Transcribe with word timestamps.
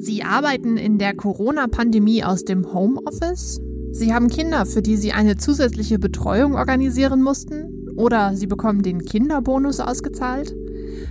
Sie 0.00 0.22
arbeiten 0.22 0.78
in 0.78 0.96
der 0.96 1.14
Corona-Pandemie 1.14 2.24
aus 2.24 2.46
dem 2.46 2.72
Homeoffice? 2.72 3.60
Sie 3.92 4.14
haben 4.14 4.28
Kinder, 4.28 4.64
für 4.64 4.80
die 4.80 4.96
Sie 4.96 5.12
eine 5.12 5.36
zusätzliche 5.36 5.98
Betreuung 5.98 6.54
organisieren 6.54 7.22
mussten? 7.22 7.86
Oder 7.96 8.34
Sie 8.34 8.46
bekommen 8.46 8.82
den 8.82 9.04
Kinderbonus 9.04 9.78
ausgezahlt? 9.78 10.56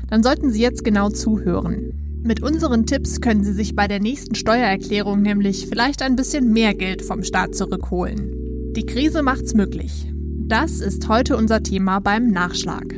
Dann 0.09 0.23
sollten 0.23 0.49
Sie 0.49 0.59
jetzt 0.59 0.83
genau 0.83 1.09
zuhören. 1.09 1.93
Mit 2.23 2.41
unseren 2.41 2.87
Tipps 2.87 3.21
können 3.21 3.43
Sie 3.43 3.53
sich 3.53 3.75
bei 3.75 3.87
der 3.87 3.99
nächsten 3.99 4.33
Steuererklärung 4.33 5.21
nämlich 5.21 5.67
vielleicht 5.67 6.01
ein 6.01 6.15
bisschen 6.15 6.51
mehr 6.51 6.73
Geld 6.73 7.03
vom 7.03 7.21
Staat 7.21 7.53
zurückholen. 7.53 8.73
Die 8.75 8.87
Krise 8.87 9.21
macht's 9.21 9.53
möglich. 9.53 10.11
Das 10.47 10.81
ist 10.81 11.07
heute 11.07 11.37
unser 11.37 11.61
Thema 11.61 11.99
beim 11.99 12.29
Nachschlag. 12.29 12.95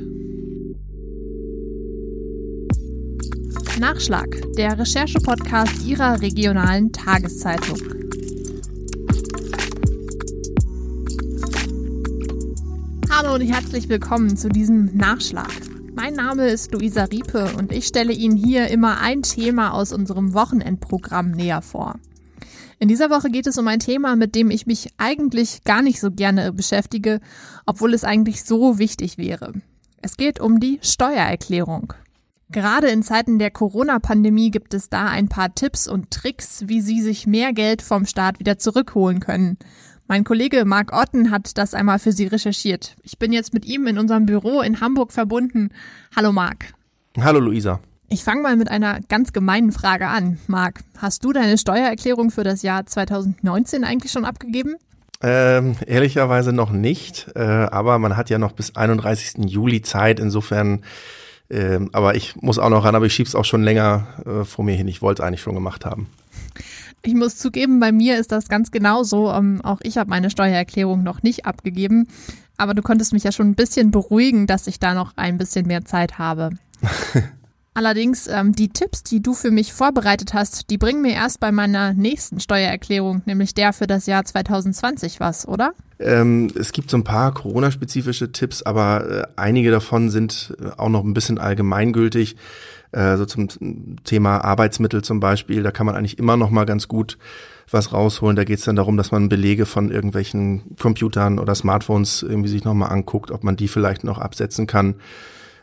Nachschlag, 3.81 4.27
der 4.58 4.77
Recherche-Podcast 4.77 5.84
Ihrer 5.88 6.22
regionalen 6.22 6.91
Tageszeitung. 6.91 7.80
Hallo 13.09 13.34
und 13.34 13.41
herzlich 13.41 13.89
willkommen 13.89 14.38
zu 14.38 14.49
diesem 14.49 14.95
Nachschlag. 14.95 15.49
Mein 15.95 16.13
Name 16.13 16.49
ist 16.49 16.72
Luisa 16.72 17.05
Riepe 17.05 17.53
und 17.58 17.72
ich 17.72 17.88
stelle 17.88 18.13
Ihnen 18.13 18.38
hier 18.38 18.67
immer 18.67 19.02
ein 19.02 19.23
Thema 19.23 19.73
aus 19.73 19.94
unserem 19.94 20.36
Wochenendprogramm 20.36 21.31
näher 21.31 21.63
vor. 21.63 21.95
In 22.77 22.88
dieser 22.88 23.09
Woche 23.09 23.31
geht 23.31 23.48
es 23.48 23.58
um 23.58 23.67
ein 23.67 23.80
Thema, 23.80 24.16
mit 24.16 24.36
dem 24.36 24.52
ich 24.52 24.67
mich 24.67 24.89
eigentlich 24.98 25.63
gar 25.63 25.81
nicht 25.81 26.00
so 26.00 26.11
gerne 26.11 26.53
beschäftige, 26.53 27.20
obwohl 27.66 27.95
es 27.95 28.03
eigentlich 28.03 28.44
so 28.44 28.77
wichtig 28.77 29.17
wäre. 29.17 29.53
Es 30.03 30.17
geht 30.17 30.39
um 30.39 30.59
die 30.59 30.77
Steuererklärung. 30.84 31.95
Gerade 32.51 32.89
in 32.89 33.01
Zeiten 33.01 33.39
der 33.39 33.49
Corona-Pandemie 33.49 34.51
gibt 34.51 34.73
es 34.73 34.89
da 34.89 35.05
ein 35.05 35.30
paar 35.30 35.55
Tipps 35.55 35.88
und 35.88 36.11
Tricks, 36.11 36.63
wie 36.67 36.81
Sie 36.81 37.02
sich 37.02 37.25
mehr 37.25 37.53
Geld 37.53 37.81
vom 37.81 38.05
Staat 38.05 38.39
wieder 38.39 38.58
zurückholen 38.58 39.21
können. 39.21 39.58
Mein 40.08 40.25
Kollege 40.25 40.66
Marc 40.66 40.91
Otten 40.91 41.31
hat 41.31 41.58
das 41.58 41.73
einmal 41.73 41.97
für 41.97 42.11
Sie 42.11 42.27
recherchiert. 42.27 42.97
Ich 43.03 43.17
bin 43.17 43.31
jetzt 43.31 43.53
mit 43.53 43.66
ihm 43.66 43.88
in 43.88 43.97
unserem 43.97 44.25
Büro 44.25 44.59
in 44.59 44.81
Hamburg 44.81 45.13
verbunden. 45.13 45.69
Hallo 46.13 46.33
Marc. 46.33 46.73
Hallo 47.17 47.39
Luisa. 47.39 47.80
Ich 48.09 48.25
fange 48.25 48.41
mal 48.41 48.58
mit 48.58 48.69
einer 48.69 48.99
ganz 49.08 49.31
gemeinen 49.31 49.71
Frage 49.71 50.08
an. 50.08 50.38
Marc, 50.47 50.81
hast 50.97 51.23
du 51.23 51.31
deine 51.31 51.58
Steuererklärung 51.58 52.31
für 52.31 52.43
das 52.43 52.63
Jahr 52.63 52.86
2019 52.86 53.86
eigentlich 53.86 54.11
schon 54.11 54.25
abgegeben? 54.25 54.75
Ähm, 55.23 55.77
ehrlicherweise 55.88 56.52
noch 56.52 56.71
nicht, 56.71 57.31
äh, 57.33 57.39
aber 57.39 57.97
man 57.97 58.17
hat 58.17 58.30
ja 58.30 58.39
noch 58.39 58.52
bis 58.52 58.75
31. 58.75 59.49
Juli 59.49 59.81
Zeit. 59.83 60.19
Insofern 60.19 60.81
ähm, 61.52 61.89
aber 61.91 62.16
ich 62.16 62.35
muss 62.38 62.57
auch 62.57 62.69
noch 62.69 62.85
ran, 62.85 62.95
aber 62.95 63.05
ich 63.05 63.13
schieb's 63.13 63.35
auch 63.35 63.45
schon 63.45 63.61
länger 63.61 64.07
äh, 64.25 64.45
vor 64.45 64.63
mir 64.63 64.75
hin. 64.75 64.88
Ich 64.88 65.02
wollte 65.02 65.21
es 65.21 65.27
eigentlich 65.27 65.41
schon 65.41 65.55
gemacht 65.55 65.85
haben. 65.85 66.08
Ich 67.03 67.13
muss 67.13 67.35
zugeben, 67.35 67.80
bei 67.80 67.91
mir 67.91 68.17
ist 68.17 68.31
das 68.31 68.47
ganz 68.47 68.71
genauso. 68.71 69.31
Ähm, 69.31 69.59
auch 69.63 69.80
ich 69.81 69.97
habe 69.97 70.09
meine 70.09 70.30
Steuererklärung 70.30 71.03
noch 71.03 71.23
nicht 71.23 71.45
abgegeben. 71.45 72.08
Aber 72.58 72.73
du 72.73 72.81
konntest 72.81 73.11
mich 73.11 73.23
ja 73.23 73.31
schon 73.31 73.49
ein 73.49 73.55
bisschen 73.55 73.91
beruhigen, 73.91 74.47
dass 74.47 74.67
ich 74.67 74.80
da 74.80 74.93
noch 74.93 75.13
ein 75.17 75.38
bisschen 75.38 75.66
mehr 75.67 75.83
Zeit 75.83 76.19
habe. 76.19 76.52
Allerdings, 77.73 78.27
ähm, 78.27 78.52
die 78.53 78.67
Tipps, 78.67 79.02
die 79.02 79.22
du 79.22 79.33
für 79.33 79.50
mich 79.50 79.72
vorbereitet 79.72 80.33
hast, 80.33 80.69
die 80.69 80.77
bringen 80.77 81.02
mir 81.02 81.14
erst 81.14 81.39
bei 81.39 81.53
meiner 81.53 81.94
nächsten 81.94 82.41
Steuererklärung, 82.41 83.22
nämlich 83.25 83.53
der 83.53 83.72
für 83.72 83.88
das 83.88 84.08
Jahr 84.08 84.25
2020 84.25 85.22
was, 85.22 85.47
oder? 85.47 85.72
Ähm, 85.99 86.52
es 86.59 86.73
gibt 86.73 86.89
so 86.89 86.97
ein 86.97 87.05
paar 87.05 87.33
Corona-spezifische 87.33 88.33
Tipps, 88.33 88.61
aber 88.61 89.09
äh, 89.09 89.27
einige 89.38 89.72
davon 89.72 90.09
sind 90.09 90.53
äh, 90.59 90.72
auch 90.77 90.89
noch 90.89 91.05
ein 91.05 91.14
bisschen 91.14 91.38
allgemeingültig. 91.38 92.36
Äh, 92.92 93.16
so 93.16 93.25
zum 93.25 93.47
Thema 94.03 94.39
Arbeitsmittel 94.39 95.02
zum 95.02 95.22
Beispiel, 95.22 95.64
da 95.64 95.72
kann 95.72 95.86
man 95.86 95.95
eigentlich 95.95 96.19
immer 96.19 96.36
noch 96.36 96.49
mal 96.49 96.66
ganz 96.66 96.89
gut 96.89 97.17
was 97.69 97.94
rausholen. 97.94 98.36
Da 98.36 98.44
geht 98.44 98.59
es 98.59 98.66
dann 98.66 98.75
darum, 98.75 98.97
dass 98.97 99.11
man 99.11 99.30
Belege 99.30 99.65
von 99.65 99.92
irgendwelchen 99.92 100.76
Computern 100.77 101.39
oder 101.39 101.55
Smartphones 101.55 102.21
irgendwie 102.21 102.49
sich 102.49 102.65
noch 102.65 102.73
mal 102.73 102.88
anguckt, 102.88 103.32
ob 103.32 103.45
man 103.45 103.55
die 103.55 103.70
vielleicht 103.70 104.03
noch 104.03 104.17
absetzen 104.17 104.67
kann. 104.67 104.95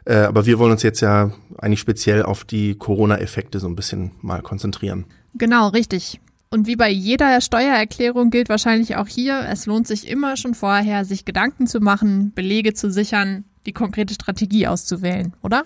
Äh, 0.08 0.20
aber 0.20 0.46
wir 0.46 0.58
wollen 0.58 0.72
uns 0.72 0.82
jetzt 0.82 1.00
ja 1.00 1.32
eigentlich 1.58 1.80
speziell 1.80 2.22
auf 2.22 2.44
die 2.44 2.76
Corona-Effekte 2.76 3.60
so 3.60 3.69
ein 3.69 3.76
bisschen 3.76 4.12
mal 4.22 4.41
konzentrieren. 4.41 5.04
Genau, 5.34 5.69
richtig. 5.69 6.19
Und 6.48 6.66
wie 6.66 6.76
bei 6.76 6.88
jeder 6.88 7.42
Steuererklärung 7.42 8.30
gilt 8.30 8.48
wahrscheinlich 8.48 8.96
auch 8.96 9.06
hier, 9.06 9.44
es 9.50 9.66
lohnt 9.66 9.86
sich 9.86 10.08
immer 10.08 10.38
schon 10.38 10.54
vorher, 10.54 11.04
sich 11.04 11.26
Gedanken 11.26 11.66
zu 11.66 11.80
machen, 11.80 12.32
Belege 12.34 12.72
zu 12.72 12.91
sichern, 12.91 13.44
die 13.66 13.74
konkrete 13.74 14.14
Strategie 14.14 14.66
auszuwählen, 14.66 15.34
oder? 15.42 15.64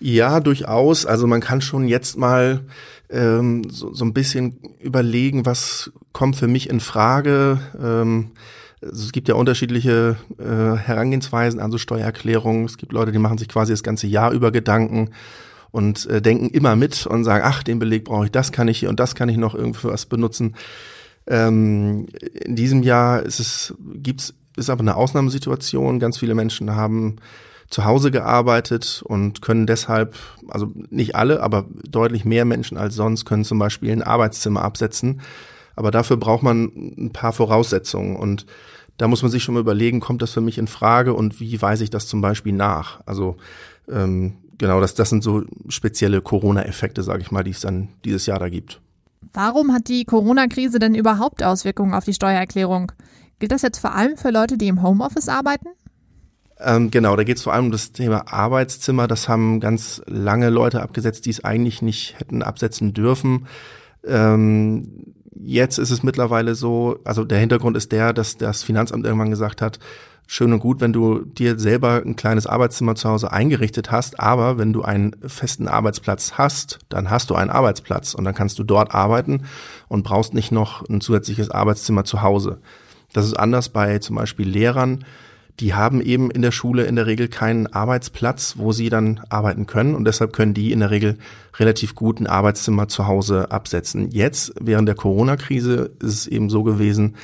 Ja, 0.00 0.40
durchaus. 0.40 1.04
Also 1.04 1.26
man 1.26 1.42
kann 1.42 1.60
schon 1.60 1.86
jetzt 1.86 2.16
mal 2.16 2.60
ähm, 3.10 3.68
so, 3.68 3.92
so 3.92 4.06
ein 4.06 4.14
bisschen 4.14 4.58
überlegen, 4.80 5.44
was 5.44 5.92
kommt 6.12 6.36
für 6.36 6.48
mich 6.48 6.70
in 6.70 6.80
Frage. 6.80 7.60
Ähm, 7.78 8.30
also 8.88 9.04
es 9.04 9.12
gibt 9.12 9.28
ja 9.28 9.34
unterschiedliche 9.34 10.16
äh, 10.38 10.76
Herangehensweisen 10.76 11.60
an 11.60 11.70
so 11.70 11.78
Steuererklärungen. 11.78 12.64
Es 12.64 12.78
gibt 12.78 12.92
Leute, 12.92 13.12
die 13.12 13.18
machen 13.18 13.38
sich 13.38 13.48
quasi 13.48 13.72
das 13.72 13.82
ganze 13.82 14.06
Jahr 14.06 14.32
über 14.32 14.50
Gedanken 14.50 15.10
und 15.70 16.06
äh, 16.06 16.22
denken 16.22 16.48
immer 16.50 16.76
mit 16.76 17.06
und 17.06 17.24
sagen, 17.24 17.44
ach, 17.46 17.62
den 17.62 17.78
Beleg 17.78 18.04
brauche 18.04 18.26
ich, 18.26 18.32
das 18.32 18.52
kann 18.52 18.68
ich 18.68 18.78
hier 18.78 18.88
und 18.88 19.00
das 19.00 19.14
kann 19.14 19.28
ich 19.28 19.36
noch 19.36 19.54
irgendwie 19.54 19.80
für 19.80 19.92
was 19.92 20.06
benutzen. 20.06 20.54
Ähm, 21.26 22.06
in 22.32 22.56
diesem 22.56 22.82
Jahr 22.82 23.22
ist 23.22 23.40
es, 23.40 23.74
gibt's, 23.94 24.34
ist 24.56 24.70
aber 24.70 24.80
eine 24.80 24.96
Ausnahmesituation. 24.96 25.98
Ganz 25.98 26.18
viele 26.18 26.34
Menschen 26.34 26.74
haben 26.74 27.16
zu 27.68 27.84
Hause 27.84 28.12
gearbeitet 28.12 29.02
und 29.04 29.42
können 29.42 29.66
deshalb, 29.66 30.14
also 30.48 30.72
nicht 30.90 31.16
alle, 31.16 31.42
aber 31.42 31.66
deutlich 31.88 32.24
mehr 32.24 32.44
Menschen 32.44 32.78
als 32.78 32.94
sonst 32.94 33.24
können 33.24 33.44
zum 33.44 33.58
Beispiel 33.58 33.90
ein 33.90 34.02
Arbeitszimmer 34.02 34.62
absetzen 34.62 35.20
aber 35.76 35.90
dafür 35.90 36.16
braucht 36.16 36.42
man 36.42 36.72
ein 36.74 37.12
paar 37.12 37.32
Voraussetzungen 37.32 38.16
und 38.16 38.46
da 38.96 39.08
muss 39.08 39.22
man 39.22 39.30
sich 39.30 39.42
schon 39.42 39.54
mal 39.54 39.60
überlegen, 39.60 40.00
kommt 40.00 40.22
das 40.22 40.32
für 40.32 40.40
mich 40.40 40.58
in 40.58 40.66
Frage 40.66 41.14
und 41.14 41.40
wie 41.40 41.60
weise 41.60 41.84
ich 41.84 41.90
das 41.90 42.06
zum 42.06 42.20
Beispiel 42.20 42.52
nach? 42.52 43.00
Also 43.06 43.36
ähm, 43.88 44.34
genau, 44.58 44.80
das, 44.80 44.94
das 44.94 45.10
sind 45.10 45.22
so 45.22 45.44
spezielle 45.68 46.20
Corona-Effekte, 46.20 47.02
sage 47.02 47.22
ich 47.22 47.30
mal, 47.30 47.44
die 47.44 47.50
es 47.50 47.60
dann 47.60 47.88
dieses 48.04 48.26
Jahr 48.26 48.38
da 48.38 48.48
gibt. 48.48 48.80
Warum 49.32 49.72
hat 49.72 49.88
die 49.88 50.04
Corona-Krise 50.04 50.78
denn 50.78 50.94
überhaupt 50.94 51.42
Auswirkungen 51.42 51.94
auf 51.94 52.04
die 52.04 52.14
Steuererklärung? 52.14 52.92
Gilt 53.38 53.52
das 53.52 53.62
jetzt 53.62 53.78
vor 53.78 53.94
allem 53.94 54.16
für 54.16 54.30
Leute, 54.30 54.56
die 54.56 54.68
im 54.68 54.82
Homeoffice 54.82 55.28
arbeiten? 55.28 55.68
Ähm, 56.58 56.90
genau, 56.90 57.16
da 57.16 57.24
geht 57.24 57.36
es 57.36 57.42
vor 57.42 57.52
allem 57.52 57.66
um 57.66 57.72
das 57.72 57.92
Thema 57.92 58.32
Arbeitszimmer. 58.32 59.06
Das 59.06 59.28
haben 59.28 59.60
ganz 59.60 60.00
lange 60.06 60.48
Leute 60.48 60.80
abgesetzt, 60.80 61.26
die 61.26 61.30
es 61.30 61.44
eigentlich 61.44 61.82
nicht 61.82 62.18
hätten 62.18 62.42
absetzen 62.42 62.94
dürfen. 62.94 63.46
Ähm, 64.06 65.14
Jetzt 65.38 65.78
ist 65.78 65.90
es 65.90 66.02
mittlerweile 66.02 66.54
so, 66.54 66.98
also 67.04 67.24
der 67.24 67.38
Hintergrund 67.38 67.76
ist 67.76 67.92
der, 67.92 68.12
dass 68.12 68.36
das 68.36 68.62
Finanzamt 68.62 69.04
irgendwann 69.04 69.30
gesagt 69.30 69.60
hat, 69.60 69.78
schön 70.26 70.52
und 70.52 70.60
gut, 70.60 70.80
wenn 70.80 70.92
du 70.92 71.20
dir 71.20 71.58
selber 71.58 72.02
ein 72.04 72.16
kleines 72.16 72.46
Arbeitszimmer 72.46 72.94
zu 72.94 73.08
Hause 73.08 73.32
eingerichtet 73.32 73.90
hast, 73.90 74.18
aber 74.18 74.58
wenn 74.58 74.72
du 74.72 74.82
einen 74.82 75.14
festen 75.26 75.68
Arbeitsplatz 75.68 76.32
hast, 76.32 76.80
dann 76.88 77.10
hast 77.10 77.30
du 77.30 77.34
einen 77.34 77.50
Arbeitsplatz 77.50 78.14
und 78.14 78.24
dann 78.24 78.34
kannst 78.34 78.58
du 78.58 78.64
dort 78.64 78.94
arbeiten 78.94 79.42
und 79.88 80.02
brauchst 80.02 80.34
nicht 80.34 80.52
noch 80.52 80.88
ein 80.88 81.00
zusätzliches 81.00 81.50
Arbeitszimmer 81.50 82.04
zu 82.04 82.22
Hause. 82.22 82.58
Das 83.12 83.24
ist 83.24 83.34
anders 83.34 83.68
bei 83.68 83.98
zum 83.98 84.16
Beispiel 84.16 84.48
Lehrern, 84.48 85.04
die 85.60 85.74
haben 85.74 86.00
eben 86.02 86.30
in 86.30 86.42
der 86.42 86.50
Schule 86.50 86.84
in 86.84 86.96
der 86.96 87.06
Regel 87.06 87.28
keinen 87.28 87.66
Arbeitsplatz, 87.66 88.54
wo 88.58 88.72
sie 88.72 88.90
dann 88.90 89.20
arbeiten 89.30 89.66
können 89.66 89.94
und 89.94 90.04
deshalb 90.04 90.32
können 90.32 90.54
die 90.54 90.72
in 90.72 90.80
der 90.80 90.90
Regel 90.90 91.18
relativ 91.58 91.94
gut 91.94 92.20
ein 92.20 92.26
Arbeitszimmer 92.26 92.88
zu 92.88 93.06
Hause 93.06 93.50
absetzen. 93.50 94.10
Jetzt, 94.10 94.52
während 94.60 94.86
der 94.86 94.96
Corona-Krise, 94.96 95.92
ist 96.00 96.12
es 96.12 96.26
eben 96.26 96.50
so 96.50 96.62
gewesen, 96.62 97.16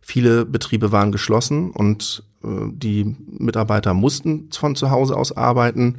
viele 0.00 0.46
Betriebe 0.46 0.92
waren 0.92 1.12
geschlossen 1.12 1.70
und 1.70 2.22
äh, 2.42 2.48
die 2.70 3.16
Mitarbeiter 3.26 3.92
mussten 3.92 4.48
von 4.50 4.76
zu 4.76 4.90
Hause 4.90 5.16
aus 5.16 5.36
arbeiten. 5.36 5.96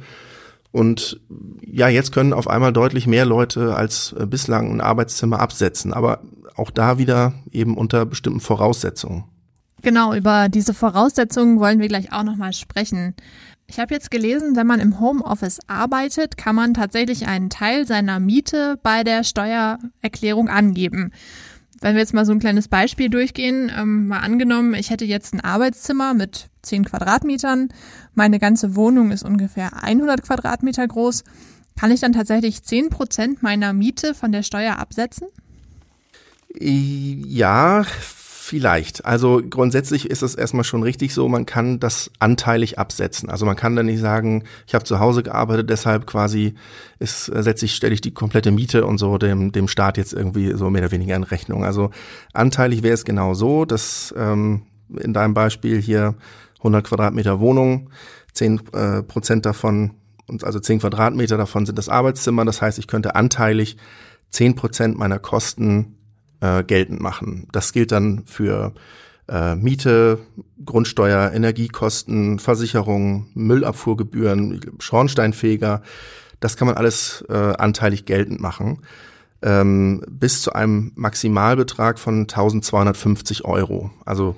Und 0.72 1.20
ja, 1.64 1.88
jetzt 1.88 2.12
können 2.12 2.32
auf 2.32 2.48
einmal 2.48 2.72
deutlich 2.72 3.06
mehr 3.06 3.24
Leute 3.24 3.76
als 3.76 4.14
äh, 4.18 4.26
bislang 4.26 4.72
ein 4.72 4.80
Arbeitszimmer 4.80 5.40
absetzen, 5.40 5.92
aber 5.92 6.20
auch 6.56 6.70
da 6.70 6.98
wieder 6.98 7.34
eben 7.52 7.76
unter 7.76 8.06
bestimmten 8.06 8.40
Voraussetzungen. 8.40 9.24
Genau, 9.86 10.14
über 10.14 10.48
diese 10.48 10.74
Voraussetzungen 10.74 11.60
wollen 11.60 11.78
wir 11.78 11.86
gleich 11.86 12.12
auch 12.12 12.24
nochmal 12.24 12.52
sprechen. 12.52 13.14
Ich 13.68 13.78
habe 13.78 13.94
jetzt 13.94 14.10
gelesen, 14.10 14.56
wenn 14.56 14.66
man 14.66 14.80
im 14.80 14.98
Homeoffice 14.98 15.60
arbeitet, 15.68 16.36
kann 16.36 16.56
man 16.56 16.74
tatsächlich 16.74 17.28
einen 17.28 17.50
Teil 17.50 17.86
seiner 17.86 18.18
Miete 18.18 18.80
bei 18.82 19.04
der 19.04 19.22
Steuererklärung 19.22 20.48
angeben. 20.48 21.12
Wenn 21.80 21.94
wir 21.94 22.00
jetzt 22.00 22.14
mal 22.14 22.26
so 22.26 22.32
ein 22.32 22.40
kleines 22.40 22.66
Beispiel 22.66 23.10
durchgehen, 23.10 23.70
ähm, 23.78 24.08
mal 24.08 24.18
angenommen, 24.18 24.74
ich 24.74 24.90
hätte 24.90 25.04
jetzt 25.04 25.32
ein 25.32 25.40
Arbeitszimmer 25.40 26.14
mit 26.14 26.48
10 26.62 26.86
Quadratmetern, 26.86 27.68
meine 28.12 28.40
ganze 28.40 28.74
Wohnung 28.74 29.12
ist 29.12 29.22
ungefähr 29.22 29.84
100 29.84 30.20
Quadratmeter 30.20 30.88
groß, 30.88 31.22
kann 31.78 31.92
ich 31.92 32.00
dann 32.00 32.12
tatsächlich 32.12 32.64
10 32.64 32.90
Prozent 32.90 33.40
meiner 33.44 33.72
Miete 33.72 34.14
von 34.16 34.32
der 34.32 34.42
Steuer 34.42 34.80
absetzen? 34.80 35.28
Ja, 36.58 37.84
Vielleicht. 38.48 39.04
Also 39.04 39.42
grundsätzlich 39.50 40.08
ist 40.08 40.22
es 40.22 40.36
erstmal 40.36 40.62
schon 40.62 40.84
richtig 40.84 41.12
so, 41.12 41.28
man 41.28 41.46
kann 41.46 41.80
das 41.80 42.12
anteilig 42.20 42.78
absetzen. 42.78 43.28
Also 43.28 43.44
man 43.44 43.56
kann 43.56 43.74
dann 43.74 43.86
nicht 43.86 43.98
sagen, 43.98 44.44
ich 44.68 44.74
habe 44.76 44.84
zu 44.84 45.00
Hause 45.00 45.24
gearbeitet, 45.24 45.68
deshalb 45.68 46.06
quasi 46.06 46.54
ist, 47.00 47.24
setze 47.24 47.64
ich, 47.64 47.74
stelle 47.74 47.92
ich 47.92 48.02
die 48.02 48.14
komplette 48.14 48.52
Miete 48.52 48.86
und 48.86 48.98
so 48.98 49.18
dem, 49.18 49.50
dem 49.50 49.66
Staat 49.66 49.96
jetzt 49.96 50.12
irgendwie 50.12 50.52
so 50.52 50.70
mehr 50.70 50.82
oder 50.82 50.92
weniger 50.92 51.16
in 51.16 51.24
Rechnung. 51.24 51.64
Also 51.64 51.90
anteilig 52.34 52.84
wäre 52.84 52.94
es 52.94 53.04
genau 53.04 53.34
so, 53.34 53.64
dass 53.64 54.14
ähm, 54.16 54.62
in 54.96 55.12
deinem 55.12 55.34
Beispiel 55.34 55.82
hier 55.82 56.14
100 56.58 56.86
Quadratmeter 56.86 57.40
Wohnung, 57.40 57.90
10 58.34 58.60
äh, 58.74 59.02
Prozent 59.02 59.44
davon, 59.44 59.94
also 60.42 60.60
10 60.60 60.78
Quadratmeter 60.78 61.36
davon 61.36 61.66
sind 61.66 61.78
das 61.78 61.88
Arbeitszimmer. 61.88 62.44
Das 62.44 62.62
heißt, 62.62 62.78
ich 62.78 62.86
könnte 62.86 63.16
anteilig 63.16 63.76
10 64.30 64.54
Prozent 64.54 64.96
meiner 64.96 65.18
Kosten 65.18 65.95
äh, 66.40 66.64
geltend 66.64 67.00
machen. 67.00 67.48
Das 67.52 67.72
gilt 67.72 67.92
dann 67.92 68.22
für 68.26 68.72
äh, 69.28 69.54
Miete, 69.56 70.18
Grundsteuer, 70.64 71.32
Energiekosten, 71.32 72.38
Versicherung, 72.38 73.26
Müllabfuhrgebühren, 73.34 74.60
Schornsteinfeger. 74.78 75.82
Das 76.40 76.56
kann 76.56 76.66
man 76.66 76.76
alles 76.76 77.24
äh, 77.28 77.34
anteilig 77.34 78.04
geltend 78.04 78.40
machen. 78.40 78.82
Ähm, 79.42 80.02
bis 80.08 80.42
zu 80.42 80.52
einem 80.52 80.92
Maximalbetrag 80.94 81.98
von 81.98 82.20
1250 82.22 83.44
Euro. 83.44 83.90
Also 84.04 84.36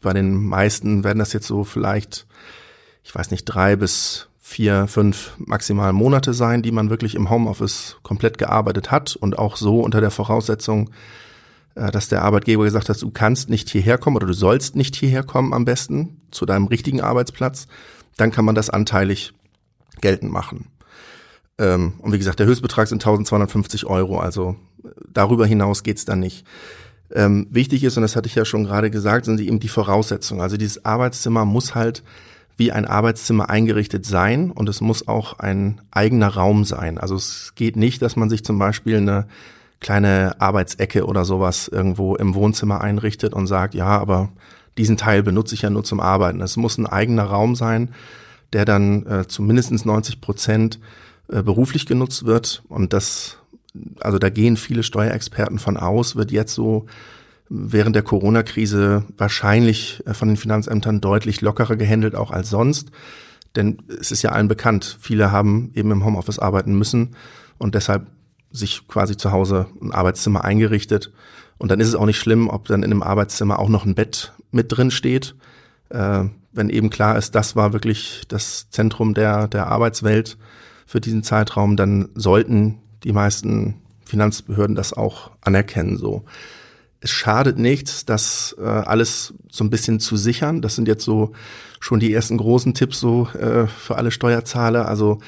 bei 0.00 0.12
den 0.12 0.34
meisten 0.34 1.04
werden 1.04 1.18
das 1.18 1.32
jetzt 1.32 1.46
so 1.46 1.64
vielleicht, 1.64 2.26
ich 3.04 3.14
weiß 3.14 3.30
nicht, 3.30 3.44
drei 3.44 3.76
bis 3.76 4.28
vier, 4.38 4.88
fünf 4.88 5.34
maximal 5.38 5.92
Monate 5.92 6.34
sein, 6.34 6.62
die 6.62 6.72
man 6.72 6.90
wirklich 6.90 7.14
im 7.14 7.30
Homeoffice 7.30 7.98
komplett 8.02 8.38
gearbeitet 8.38 8.90
hat 8.90 9.14
und 9.14 9.38
auch 9.38 9.56
so 9.56 9.80
unter 9.80 10.00
der 10.00 10.10
Voraussetzung, 10.10 10.90
dass 11.74 12.08
der 12.08 12.22
Arbeitgeber 12.22 12.64
gesagt 12.64 12.88
hat, 12.88 13.00
du 13.00 13.10
kannst 13.10 13.48
nicht 13.48 13.68
hierher 13.70 13.98
kommen 13.98 14.16
oder 14.16 14.26
du 14.26 14.32
sollst 14.32 14.76
nicht 14.76 14.96
hierher 14.96 15.22
kommen 15.22 15.52
am 15.52 15.64
besten 15.64 16.20
zu 16.30 16.46
deinem 16.46 16.66
richtigen 16.66 17.00
Arbeitsplatz, 17.00 17.66
dann 18.16 18.32
kann 18.32 18.44
man 18.44 18.54
das 18.54 18.70
anteilig 18.70 19.32
geltend 20.00 20.32
machen. 20.32 20.66
Ähm, 21.58 21.94
und 21.98 22.12
wie 22.12 22.18
gesagt, 22.18 22.38
der 22.38 22.46
Höchstbetrag 22.46 22.88
sind 22.88 23.02
1250 23.02 23.86
Euro, 23.86 24.18
also 24.18 24.56
äh, 24.82 24.88
darüber 25.12 25.46
hinaus 25.46 25.82
geht's 25.82 26.04
dann 26.04 26.20
nicht. 26.20 26.46
Ähm, 27.12 27.46
wichtig 27.50 27.84
ist, 27.84 27.96
und 27.96 28.02
das 28.02 28.16
hatte 28.16 28.28
ich 28.28 28.34
ja 28.34 28.44
schon 28.44 28.64
gerade 28.64 28.90
gesagt, 28.90 29.24
sind 29.24 29.40
eben 29.40 29.60
die 29.60 29.68
Voraussetzungen. 29.68 30.40
Also 30.40 30.56
dieses 30.56 30.84
Arbeitszimmer 30.84 31.44
muss 31.44 31.74
halt 31.74 32.02
wie 32.56 32.72
ein 32.72 32.84
Arbeitszimmer 32.84 33.48
eingerichtet 33.48 34.06
sein 34.06 34.50
und 34.50 34.68
es 34.68 34.80
muss 34.80 35.08
auch 35.08 35.38
ein 35.38 35.80
eigener 35.90 36.28
Raum 36.28 36.64
sein. 36.64 36.98
Also 36.98 37.16
es 37.16 37.52
geht 37.54 37.76
nicht, 37.76 38.02
dass 38.02 38.16
man 38.16 38.28
sich 38.28 38.44
zum 38.44 38.58
Beispiel 38.58 38.98
eine 38.98 39.26
kleine 39.80 40.40
Arbeitsecke 40.40 41.06
oder 41.06 41.24
sowas 41.24 41.68
irgendwo 41.68 42.14
im 42.16 42.34
Wohnzimmer 42.34 42.80
einrichtet 42.80 43.32
und 43.32 43.46
sagt, 43.46 43.74
ja, 43.74 43.98
aber 43.98 44.30
diesen 44.78 44.96
Teil 44.96 45.22
benutze 45.22 45.54
ich 45.54 45.62
ja 45.62 45.70
nur 45.70 45.84
zum 45.84 46.00
Arbeiten. 46.00 46.40
Es 46.40 46.56
muss 46.56 46.78
ein 46.78 46.86
eigener 46.86 47.24
Raum 47.24 47.54
sein, 47.54 47.90
der 48.52 48.64
dann 48.64 49.06
äh, 49.06 49.26
zu 49.26 49.42
mindestens 49.42 49.84
90 49.84 50.20
Prozent 50.20 50.80
äh, 51.28 51.42
beruflich 51.42 51.86
genutzt 51.86 52.24
wird. 52.24 52.62
Und 52.68 52.92
das, 52.92 53.38
also 54.00 54.18
da 54.18 54.28
gehen 54.30 54.56
viele 54.56 54.82
Steuerexperten 54.82 55.58
von 55.58 55.76
aus, 55.76 56.16
wird 56.16 56.30
jetzt 56.30 56.54
so 56.54 56.86
während 57.48 57.96
der 57.96 58.02
Corona-Krise 58.02 59.04
wahrscheinlich 59.16 60.02
äh, 60.06 60.14
von 60.14 60.28
den 60.28 60.36
Finanzämtern 60.36 61.00
deutlich 61.00 61.40
lockerer 61.40 61.76
gehandelt, 61.76 62.14
auch 62.14 62.30
als 62.30 62.50
sonst. 62.50 62.90
Denn 63.56 63.78
es 63.88 64.12
ist 64.12 64.22
ja 64.22 64.30
allen 64.30 64.48
bekannt, 64.48 64.98
viele 65.00 65.32
haben 65.32 65.72
eben 65.74 65.90
im 65.90 66.04
Homeoffice 66.04 66.38
arbeiten 66.38 66.78
müssen 66.78 67.16
und 67.58 67.74
deshalb 67.74 68.06
sich 68.50 68.86
quasi 68.88 69.16
zu 69.16 69.32
Hause 69.32 69.66
ein 69.80 69.92
Arbeitszimmer 69.92 70.44
eingerichtet. 70.44 71.12
Und 71.58 71.70
dann 71.70 71.80
ist 71.80 71.88
es 71.88 71.94
auch 71.94 72.06
nicht 72.06 72.18
schlimm, 72.18 72.48
ob 72.48 72.66
dann 72.68 72.82
in 72.82 72.90
einem 72.90 73.02
Arbeitszimmer 73.02 73.58
auch 73.58 73.68
noch 73.68 73.84
ein 73.84 73.94
Bett 73.94 74.32
mit 74.50 74.76
drin 74.76 74.90
steht. 74.90 75.34
Äh, 75.90 76.24
wenn 76.52 76.70
eben 76.70 76.90
klar 76.90 77.16
ist, 77.16 77.34
das 77.34 77.54
war 77.54 77.72
wirklich 77.72 78.22
das 78.28 78.70
Zentrum 78.70 79.14
der, 79.14 79.46
der 79.46 79.68
Arbeitswelt 79.68 80.36
für 80.86 81.00
diesen 81.00 81.22
Zeitraum, 81.22 81.76
dann 81.76 82.08
sollten 82.14 82.78
die 83.04 83.12
meisten 83.12 83.76
Finanzbehörden 84.04 84.74
das 84.74 84.92
auch 84.92 85.30
anerkennen, 85.40 85.96
so. 85.96 86.24
Es 87.02 87.10
schadet 87.10 87.58
nichts, 87.58 88.04
das 88.04 88.54
äh, 88.58 88.64
alles 88.64 89.32
so 89.48 89.64
ein 89.64 89.70
bisschen 89.70 90.00
zu 90.00 90.18
sichern. 90.18 90.60
Das 90.60 90.74
sind 90.74 90.86
jetzt 90.86 91.04
so 91.04 91.32
schon 91.78 91.98
die 91.98 92.12
ersten 92.12 92.36
großen 92.36 92.74
Tipps 92.74 93.00
so 93.00 93.26
äh, 93.28 93.66
für 93.66 93.96
alle 93.96 94.10
Steuerzahler. 94.10 94.86
Also 94.86 95.18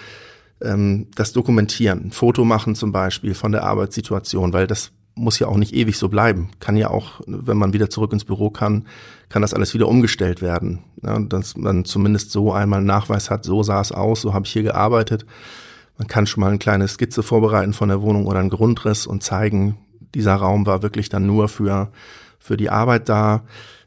ähm, 0.62 1.08
das 1.14 1.32
dokumentieren, 1.32 2.12
Foto 2.12 2.44
machen 2.44 2.74
zum 2.74 2.92
Beispiel 2.92 3.34
von 3.34 3.52
der 3.52 3.64
Arbeitssituation, 3.64 4.52
weil 4.52 4.66
das 4.66 4.92
muss 5.14 5.38
ja 5.38 5.46
auch 5.46 5.56
nicht 5.56 5.74
ewig 5.74 5.98
so 5.98 6.08
bleiben. 6.08 6.50
Kann 6.58 6.76
ja 6.76 6.88
auch, 6.88 7.20
wenn 7.26 7.58
man 7.58 7.72
wieder 7.72 7.90
zurück 7.90 8.12
ins 8.12 8.24
Büro 8.24 8.50
kann, 8.50 8.86
kann 9.28 9.42
das 9.42 9.54
alles 9.54 9.74
wieder 9.74 9.88
umgestellt 9.88 10.40
werden. 10.40 10.80
Ja, 11.02 11.18
dass 11.18 11.56
man 11.56 11.84
zumindest 11.84 12.30
so 12.30 12.52
einmal 12.52 12.78
einen 12.78 12.86
Nachweis 12.86 13.30
hat, 13.30 13.44
so 13.44 13.62
sah 13.62 13.80
es 13.80 13.92
aus, 13.92 14.22
so 14.22 14.32
habe 14.32 14.46
ich 14.46 14.52
hier 14.52 14.62
gearbeitet. 14.62 15.26
Man 15.98 16.08
kann 16.08 16.26
schon 16.26 16.40
mal 16.40 16.48
eine 16.48 16.58
kleine 16.58 16.88
Skizze 16.88 17.22
vorbereiten 17.22 17.74
von 17.74 17.88
der 17.88 18.02
Wohnung 18.02 18.26
oder 18.26 18.40
einen 18.40 18.50
Grundriss 18.50 19.06
und 19.06 19.22
zeigen, 19.22 19.76
dieser 20.14 20.34
Raum 20.34 20.66
war 20.66 20.82
wirklich 20.82 21.08
dann 21.08 21.26
nur 21.26 21.48
für, 21.48 21.90
für 22.38 22.56
die 22.56 22.70
Arbeit 22.70 23.08
da. 23.08 23.42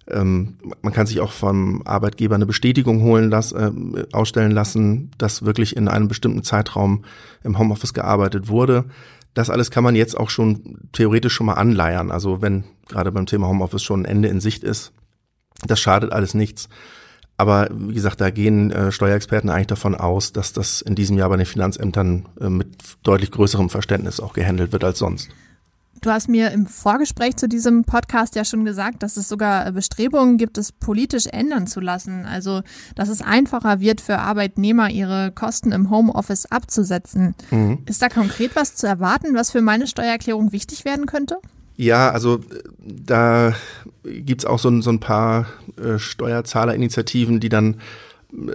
Ähm, 0.09 0.55
man 0.81 0.93
kann 0.93 1.07
sich 1.07 1.19
auch 1.19 1.31
vom 1.31 1.81
Arbeitgeber 1.85 2.35
eine 2.35 2.45
Bestätigung 2.45 3.01
holen 3.01 3.29
lassen, 3.29 3.95
äh, 3.95 4.05
ausstellen 4.11 4.51
lassen, 4.51 5.11
dass 5.17 5.45
wirklich 5.45 5.75
in 5.75 5.87
einem 5.87 6.07
bestimmten 6.07 6.43
Zeitraum 6.43 7.03
im 7.43 7.57
Homeoffice 7.57 7.93
gearbeitet 7.93 8.47
wurde. 8.47 8.85
Das 9.33 9.49
alles 9.49 9.71
kann 9.71 9.83
man 9.83 9.95
jetzt 9.95 10.17
auch 10.17 10.29
schon 10.29 10.89
theoretisch 10.91 11.33
schon 11.33 11.47
mal 11.47 11.53
anleiern. 11.53 12.11
Also 12.11 12.41
wenn 12.41 12.65
gerade 12.87 13.11
beim 13.11 13.25
Thema 13.25 13.47
Homeoffice 13.47 13.83
schon 13.83 14.01
ein 14.01 14.05
Ende 14.05 14.29
in 14.29 14.39
Sicht 14.39 14.63
ist, 14.63 14.93
das 15.65 15.79
schadet 15.79 16.11
alles 16.11 16.33
nichts. 16.33 16.69
Aber 17.37 17.67
wie 17.71 17.93
gesagt, 17.93 18.21
da 18.21 18.29
gehen 18.29 18.71
äh, 18.71 18.91
Steuerexperten 18.91 19.49
eigentlich 19.49 19.67
davon 19.67 19.95
aus, 19.95 20.31
dass 20.31 20.53
das 20.53 20.81
in 20.81 20.95
diesem 20.95 21.17
Jahr 21.17 21.29
bei 21.29 21.37
den 21.37 21.45
Finanzämtern 21.45 22.27
äh, 22.39 22.49
mit 22.49 22.67
deutlich 23.03 23.31
größerem 23.31 23.69
Verständnis 23.69 24.19
auch 24.19 24.33
gehandelt 24.33 24.71
wird 24.71 24.83
als 24.83 24.99
sonst. 24.99 25.29
Du 26.01 26.11
hast 26.11 26.29
mir 26.29 26.51
im 26.51 26.67
Vorgespräch 26.67 27.35
zu 27.37 27.47
diesem 27.47 27.83
Podcast 27.83 28.35
ja 28.35 28.45
schon 28.45 28.65
gesagt, 28.65 29.01
dass 29.01 29.17
es 29.17 29.27
sogar 29.27 29.71
Bestrebungen 29.71 30.37
gibt, 30.37 30.57
es 30.57 30.71
politisch 30.71 31.25
ändern 31.27 31.67
zu 31.67 31.79
lassen. 31.79 32.25
Also, 32.25 32.61
dass 32.95 33.09
es 33.09 33.21
einfacher 33.21 33.79
wird 33.79 34.01
für 34.01 34.19
Arbeitnehmer, 34.19 34.89
ihre 34.89 35.31
Kosten 35.31 35.71
im 35.71 35.89
Homeoffice 35.89 36.45
abzusetzen. 36.47 37.33
Mhm. 37.49 37.79
Ist 37.85 38.01
da 38.01 38.09
konkret 38.09 38.55
was 38.55 38.75
zu 38.75 38.87
erwarten, 38.87 39.33
was 39.33 39.51
für 39.51 39.61
meine 39.61 39.87
Steuererklärung 39.87 40.51
wichtig 40.51 40.85
werden 40.85 41.05
könnte? 41.05 41.37
Ja, 41.77 42.11
also 42.11 42.39
da 42.79 43.53
gibt's 44.03 44.45
auch 44.45 44.59
so, 44.59 44.81
so 44.81 44.89
ein 44.89 44.99
paar 44.99 45.47
äh, 45.77 45.97
Steuerzahlerinitiativen, 45.97 47.39
die 47.39 47.49
dann 47.49 47.77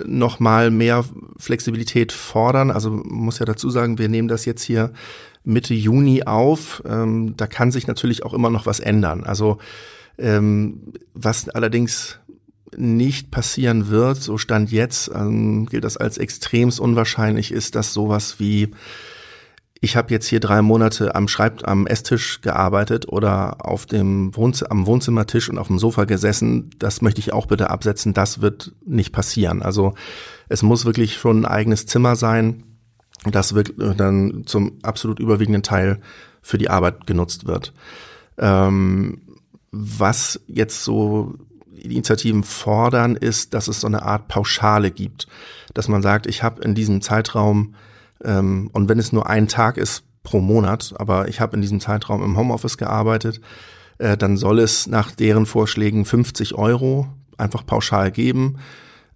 noch 0.06 0.40
mal 0.40 0.70
mehr 0.70 1.04
Flexibilität 1.38 2.12
fordern. 2.12 2.70
Also 2.70 2.90
muss 2.90 3.38
ja 3.38 3.46
dazu 3.46 3.70
sagen, 3.70 3.98
wir 3.98 4.08
nehmen 4.08 4.28
das 4.28 4.44
jetzt 4.44 4.62
hier 4.62 4.92
Mitte 5.44 5.74
Juni 5.74 6.24
auf. 6.24 6.82
Ähm, 6.86 7.34
da 7.36 7.46
kann 7.46 7.72
sich 7.72 7.86
natürlich 7.86 8.24
auch 8.24 8.34
immer 8.34 8.50
noch 8.50 8.66
was 8.66 8.80
ändern. 8.80 9.24
Also 9.24 9.58
ähm, 10.18 10.92
was 11.14 11.48
allerdings 11.48 12.18
nicht 12.76 13.30
passieren 13.30 13.88
wird, 13.88 14.18
so 14.18 14.38
stand 14.38 14.70
jetzt, 14.70 15.10
ähm, 15.14 15.66
gilt 15.66 15.84
das 15.84 15.96
als 15.96 16.18
extremst 16.18 16.78
unwahrscheinlich, 16.78 17.50
ist, 17.52 17.74
dass 17.74 17.92
sowas 17.92 18.36
wie 18.38 18.68
ich 19.80 19.96
habe 19.96 20.10
jetzt 20.10 20.26
hier 20.26 20.40
drei 20.40 20.62
Monate 20.62 21.14
am 21.14 21.28
Schreib 21.28 21.66
am 21.66 21.86
Esstisch 21.86 22.40
gearbeitet 22.42 23.08
oder 23.08 23.64
auf 23.66 23.86
dem 23.86 24.34
Wohnz 24.36 24.62
am 24.62 24.86
Wohnzimmertisch 24.86 25.48
und 25.48 25.58
auf 25.58 25.68
dem 25.68 25.78
Sofa 25.78 26.04
gesessen. 26.04 26.70
Das 26.78 27.00
möchte 27.00 27.20
ich 27.20 27.32
auch 27.32 27.46
bitte 27.46 27.70
absetzen. 27.70 28.12
Das 28.12 28.40
wird 28.42 28.72
nicht 28.84 29.12
passieren. 29.12 29.62
Also 29.62 29.94
es 30.48 30.62
muss 30.62 30.84
wirklich 30.84 31.16
schon 31.16 31.42
ein 31.42 31.46
eigenes 31.46 31.86
Zimmer 31.86 32.16
sein 32.16 32.64
das 33.24 33.54
wird 33.54 33.74
dann 33.78 34.44
zum 34.46 34.78
absolut 34.82 35.20
überwiegenden 35.20 35.62
Teil 35.62 36.00
für 36.40 36.58
die 36.58 36.70
Arbeit 36.70 37.06
genutzt 37.06 37.46
wird. 37.46 37.72
Ähm, 38.38 39.20
was 39.72 40.40
jetzt 40.46 40.84
so 40.84 41.34
Initiativen 41.74 42.44
fordern, 42.44 43.16
ist, 43.16 43.54
dass 43.54 43.68
es 43.68 43.80
so 43.80 43.86
eine 43.86 44.02
Art 44.02 44.28
Pauschale 44.28 44.90
gibt, 44.90 45.28
dass 45.74 45.88
man 45.88 46.02
sagt, 46.02 46.26
ich 46.26 46.42
habe 46.42 46.62
in 46.62 46.74
diesem 46.74 47.02
Zeitraum 47.02 47.74
ähm, 48.24 48.70
und 48.72 48.88
wenn 48.88 48.98
es 48.98 49.12
nur 49.12 49.28
ein 49.28 49.48
Tag 49.48 49.76
ist 49.76 50.04
pro 50.22 50.40
Monat, 50.40 50.94
aber 50.98 51.28
ich 51.28 51.40
habe 51.40 51.56
in 51.56 51.62
diesem 51.62 51.80
Zeitraum 51.80 52.22
im 52.22 52.36
Homeoffice 52.36 52.76
gearbeitet, 52.76 53.40
äh, 53.98 54.16
dann 54.16 54.36
soll 54.36 54.58
es 54.58 54.86
nach 54.86 55.12
deren 55.12 55.46
Vorschlägen 55.46 56.04
50 56.04 56.54
Euro 56.54 57.08
einfach 57.38 57.64
pauschal 57.64 58.10
geben 58.10 58.58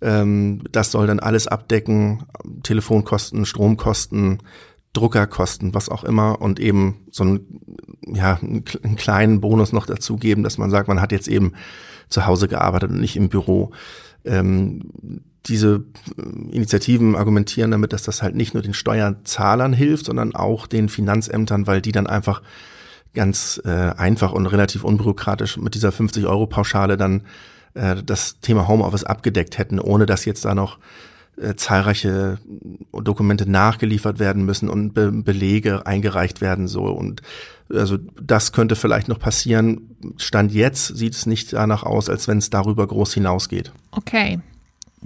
ähm, 0.04 0.62
das 0.70 0.90
soll 0.90 1.06
dann 1.06 1.18
alles 1.18 1.46
abdecken, 1.46 2.25
Telefonkosten, 2.62 3.46
Stromkosten, 3.46 4.38
Druckerkosten, 4.92 5.75
was 5.75 5.88
auch 5.88 6.04
immer 6.04 6.42
und 6.42 6.61
eben 6.61 7.06
so 7.11 7.25
ein, 7.25 7.40
ja, 8.06 8.38
einen 8.40 8.64
kleinen 8.96 9.40
Bonus 9.40 9.73
noch 9.73 9.87
dazu 9.87 10.16
geben, 10.16 10.42
dass 10.42 10.58
man 10.58 10.70
sagt, 10.70 10.88
man 10.88 11.00
hat 11.00 11.11
jetzt 11.11 11.26
eben 11.26 11.54
zu 12.11 12.26
Hause 12.26 12.49
gearbeitet 12.49 12.90
und 12.90 13.00
nicht 13.00 13.16
im 13.16 13.30
Büro. 13.30 13.73
Ähm, 14.26 14.82
diese 15.47 15.85
Initiativen 16.51 17.17
argumentieren 17.17 17.71
damit, 17.71 17.93
dass 17.93 18.03
das 18.03 18.23
halt 18.23 18.35
nicht 18.35 18.55
nur 18.55 18.63
den 18.63 18.75
Steuerzahlern 18.75 19.73
hilft, 19.73 20.07
sondern 20.07 20.35
auch 20.35 20.67
den 20.67 20.89
Finanzämtern, 20.89 21.67
weil 21.67 21.81
die 21.81 21.93
dann 21.93 22.07
einfach 22.07 22.43
ganz 23.15 23.61
äh, 23.65 23.71
einfach 23.71 24.33
und 24.33 24.47
relativ 24.47 24.85
unbürokratisch 24.85 25.57
mit 25.57 25.75
dieser 25.75 25.91
50-Euro-Pauschale 25.91 26.97
dann 26.97 27.23
äh, 27.75 27.97
das 28.03 28.41
Thema 28.41 28.67
Homeoffice 28.69 29.05
abgedeckt 29.05 29.59
hätten, 29.59 29.79
ohne 29.79 30.07
dass 30.07 30.25
jetzt 30.25 30.45
da 30.45 30.55
noch 30.55 30.79
äh, 31.37 31.55
zahlreiche 31.55 32.39
Dokumente 32.93 33.49
nachgeliefert 33.49 34.19
werden 34.19 34.45
müssen 34.45 34.69
und 34.69 34.95
Be 34.95 35.13
Belege 35.13 35.87
eingereicht 35.87 36.41
werden 36.41 36.69
so 36.69 36.85
und 36.85 37.23
also 37.73 37.99
das 38.21 38.53
könnte 38.53 38.77
vielleicht 38.77 39.09
noch 39.09 39.19
passieren. 39.19 39.97
Stand 40.19 40.53
jetzt 40.53 40.97
sieht 40.97 41.15
es 41.15 41.27
nicht 41.27 41.53
danach 41.53 41.83
aus, 41.83 42.11
als 42.11 42.29
wenn 42.29 42.39
es 42.39 42.51
darüber 42.51 42.87
groß 42.87 43.15
hinausgeht. 43.15 43.73
Okay. 43.91 44.39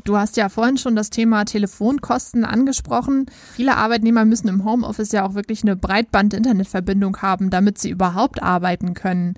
Du 0.04 0.16
hast 0.16 0.36
ja 0.36 0.48
vorhin 0.48 0.78
schon 0.78 0.96
das 0.96 1.10
Thema 1.10 1.44
Telefonkosten 1.44 2.44
angesprochen. 2.44 3.26
Viele 3.54 3.76
Arbeitnehmer 3.76 4.24
müssen 4.24 4.48
im 4.48 4.64
Homeoffice 4.64 5.12
ja 5.12 5.26
auch 5.26 5.34
wirklich 5.34 5.62
eine 5.62 5.76
Breitband-Internetverbindung 5.76 7.18
haben, 7.18 7.50
damit 7.50 7.78
sie 7.78 7.90
überhaupt 7.90 8.42
arbeiten 8.42 8.94
können. 8.94 9.34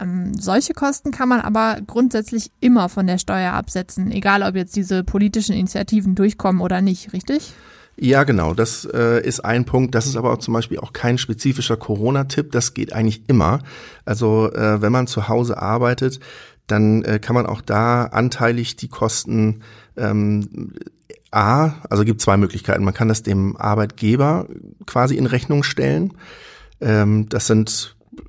Ähm, 0.00 0.32
solche 0.34 0.72
Kosten 0.72 1.10
kann 1.10 1.28
man 1.28 1.40
aber 1.40 1.78
grundsätzlich 1.86 2.50
immer 2.60 2.88
von 2.88 3.06
der 3.06 3.18
Steuer 3.18 3.52
absetzen, 3.52 4.10
egal 4.10 4.42
ob 4.42 4.54
jetzt 4.54 4.76
diese 4.76 5.04
politischen 5.04 5.54
Initiativen 5.54 6.14
durchkommen 6.14 6.62
oder 6.62 6.80
nicht, 6.80 7.12
richtig? 7.12 7.52
Ja, 7.96 8.24
genau. 8.24 8.54
Das 8.54 8.84
äh, 8.92 9.24
ist 9.24 9.44
ein 9.44 9.64
Punkt. 9.64 9.94
Das 9.94 10.06
ist 10.06 10.16
aber 10.16 10.32
auch 10.32 10.38
zum 10.38 10.52
Beispiel 10.52 10.78
auch 10.80 10.92
kein 10.92 11.16
spezifischer 11.16 11.76
Corona-Tipp. 11.76 12.50
Das 12.50 12.74
geht 12.74 12.92
eigentlich 12.92 13.22
immer. 13.28 13.60
Also 14.04 14.52
äh, 14.52 14.82
wenn 14.82 14.90
man 14.90 15.06
zu 15.06 15.28
Hause 15.28 15.62
arbeitet, 15.62 16.18
dann 16.66 17.02
äh, 17.02 17.18
kann 17.18 17.34
man 17.34 17.46
auch 17.46 17.60
da 17.60 18.04
anteilig 18.04 18.76
die 18.76 18.88
Kosten 18.88 19.62
ähm, 19.96 20.72
A, 21.30 21.74
also 21.90 22.04
gibt 22.04 22.20
zwei 22.20 22.36
Möglichkeiten. 22.36 22.84
Man 22.84 22.94
kann 22.94 23.08
das 23.08 23.22
dem 23.22 23.56
Arbeitgeber 23.56 24.46
quasi 24.86 25.16
in 25.16 25.26
Rechnung 25.26 25.62
stellen. 25.62 26.14
Ähm, 26.80 27.28
das 27.28 27.46
sind 27.46 27.96
äh, 28.16 28.22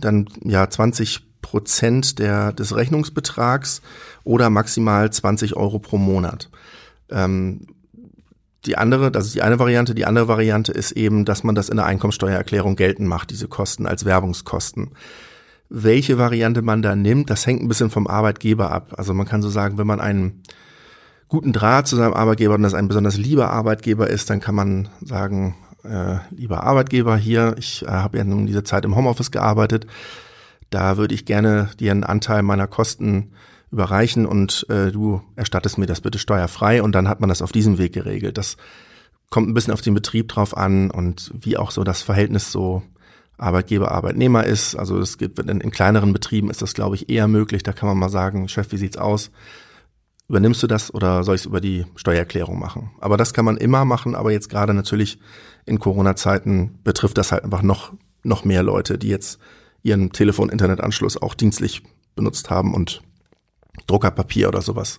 dann 0.00 0.28
ja 0.42 0.68
20 0.68 1.40
Prozent 1.42 2.18
der, 2.18 2.52
des 2.52 2.74
Rechnungsbetrags 2.74 3.82
oder 4.24 4.50
maximal 4.50 5.12
20 5.12 5.54
Euro 5.54 5.78
pro 5.78 5.96
Monat. 5.96 6.50
Ähm, 7.10 7.68
die 8.64 8.76
andere, 8.76 9.12
das 9.12 9.26
ist 9.26 9.36
die 9.36 9.42
eine 9.42 9.60
Variante. 9.60 9.94
Die 9.94 10.06
andere 10.06 10.26
Variante 10.26 10.72
ist 10.72 10.92
eben, 10.92 11.24
dass 11.24 11.44
man 11.44 11.54
das 11.54 11.68
in 11.68 11.76
der 11.76 11.86
Einkommensteuererklärung 11.86 12.74
geltend 12.74 13.08
macht, 13.08 13.30
diese 13.30 13.46
Kosten 13.46 13.86
als 13.86 14.04
Werbungskosten. 14.04 14.90
Welche 15.68 16.18
Variante 16.18 16.62
man 16.62 16.82
da 16.82 16.94
nimmt, 16.94 17.30
das 17.30 17.46
hängt 17.46 17.62
ein 17.62 17.68
bisschen 17.68 17.90
vom 17.90 18.06
Arbeitgeber 18.06 18.70
ab. 18.70 18.94
Also 18.96 19.14
man 19.14 19.26
kann 19.26 19.42
so 19.42 19.48
sagen, 19.48 19.78
wenn 19.78 19.86
man 19.86 20.00
einen 20.00 20.42
guten 21.28 21.52
Draht 21.52 21.88
zu 21.88 21.96
seinem 21.96 22.14
Arbeitgeber 22.14 22.54
und 22.54 22.62
das 22.62 22.74
ein 22.74 22.88
besonders 22.88 23.16
lieber 23.16 23.50
Arbeitgeber 23.50 24.08
ist, 24.08 24.30
dann 24.30 24.40
kann 24.40 24.54
man 24.54 24.88
sagen, 25.02 25.56
äh, 25.82 26.18
lieber 26.30 26.62
Arbeitgeber 26.62 27.16
hier, 27.16 27.56
ich 27.58 27.82
äh, 27.82 27.88
habe 27.88 28.18
ja 28.18 28.24
nun 28.24 28.46
diese 28.46 28.64
Zeit 28.64 28.84
im 28.84 28.96
Homeoffice 28.96 29.30
gearbeitet, 29.30 29.86
da 30.70 30.96
würde 30.96 31.14
ich 31.14 31.24
gerne 31.24 31.70
dir 31.78 31.90
einen 31.90 32.04
Anteil 32.04 32.42
meiner 32.42 32.66
Kosten 32.66 33.32
überreichen 33.70 34.26
und 34.26 34.66
äh, 34.68 34.90
du 34.92 35.20
erstattest 35.34 35.78
mir 35.78 35.86
das 35.86 36.00
bitte 36.00 36.18
steuerfrei 36.18 36.82
und 36.82 36.92
dann 36.92 37.08
hat 37.08 37.20
man 37.20 37.28
das 37.28 37.42
auf 37.42 37.52
diesem 37.52 37.78
Weg 37.78 37.92
geregelt. 37.92 38.38
Das 38.38 38.56
kommt 39.30 39.48
ein 39.48 39.54
bisschen 39.54 39.72
auf 39.72 39.80
den 39.80 39.94
Betrieb 39.94 40.28
drauf 40.28 40.56
an 40.56 40.90
und 40.90 41.32
wie 41.34 41.56
auch 41.56 41.70
so 41.70 41.82
das 41.84 42.02
Verhältnis 42.02 42.52
so 42.52 42.82
Arbeitgeber, 43.38 43.90
Arbeitnehmer 43.92 44.44
ist. 44.44 44.74
Also 44.74 44.98
es 44.98 45.18
gibt 45.18 45.38
in, 45.38 45.60
in 45.60 45.70
kleineren 45.70 46.12
Betrieben 46.12 46.50
ist 46.50 46.62
das, 46.62 46.74
glaube 46.74 46.96
ich, 46.96 47.08
eher 47.08 47.28
möglich. 47.28 47.62
Da 47.62 47.72
kann 47.72 47.88
man 47.88 47.98
mal 47.98 48.08
sagen, 48.08 48.48
Chef, 48.48 48.72
wie 48.72 48.78
sieht's 48.78 48.96
aus? 48.96 49.30
Übernimmst 50.28 50.62
du 50.62 50.66
das 50.66 50.92
oder 50.92 51.22
soll 51.22 51.36
ich 51.36 51.42
es 51.42 51.46
über 51.46 51.60
die 51.60 51.86
Steuererklärung 51.94 52.58
machen? 52.58 52.90
Aber 53.00 53.16
das 53.16 53.32
kann 53.32 53.44
man 53.44 53.56
immer 53.56 53.84
machen, 53.84 54.14
aber 54.14 54.32
jetzt 54.32 54.48
gerade 54.48 54.74
natürlich 54.74 55.18
in 55.66 55.78
Corona-Zeiten 55.78 56.80
betrifft 56.82 57.18
das 57.18 57.30
halt 57.30 57.44
einfach 57.44 57.62
noch, 57.62 57.92
noch 58.24 58.44
mehr 58.44 58.62
Leute, 58.62 58.98
die 58.98 59.08
jetzt 59.08 59.38
ihren 59.82 60.10
Telefon-Internet-Anschluss 60.10 61.20
auch 61.20 61.34
dienstlich 61.34 61.82
benutzt 62.16 62.50
haben 62.50 62.74
und 62.74 63.02
Druckerpapier 63.86 64.48
oder 64.48 64.62
sowas 64.62 64.98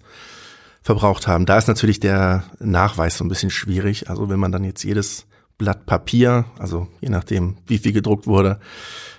verbraucht 0.82 1.28
haben. 1.28 1.46
Da 1.46 1.58
ist 1.58 1.68
natürlich 1.68 2.00
der 2.00 2.46
Nachweis 2.60 3.18
so 3.18 3.26
ein 3.26 3.28
bisschen 3.28 3.50
schwierig. 3.50 4.10
Also 4.10 4.30
wenn 4.30 4.40
man 4.40 4.54
dann 4.54 4.64
jetzt 4.64 4.84
jedes 4.84 5.26
Blatt 5.58 5.86
Papier, 5.86 6.46
also 6.60 6.88
je 7.02 7.10
nachdem, 7.10 7.58
wie 7.66 7.78
viel 7.78 7.94
gedruckt 7.94 8.28
wurde, 8.28 8.60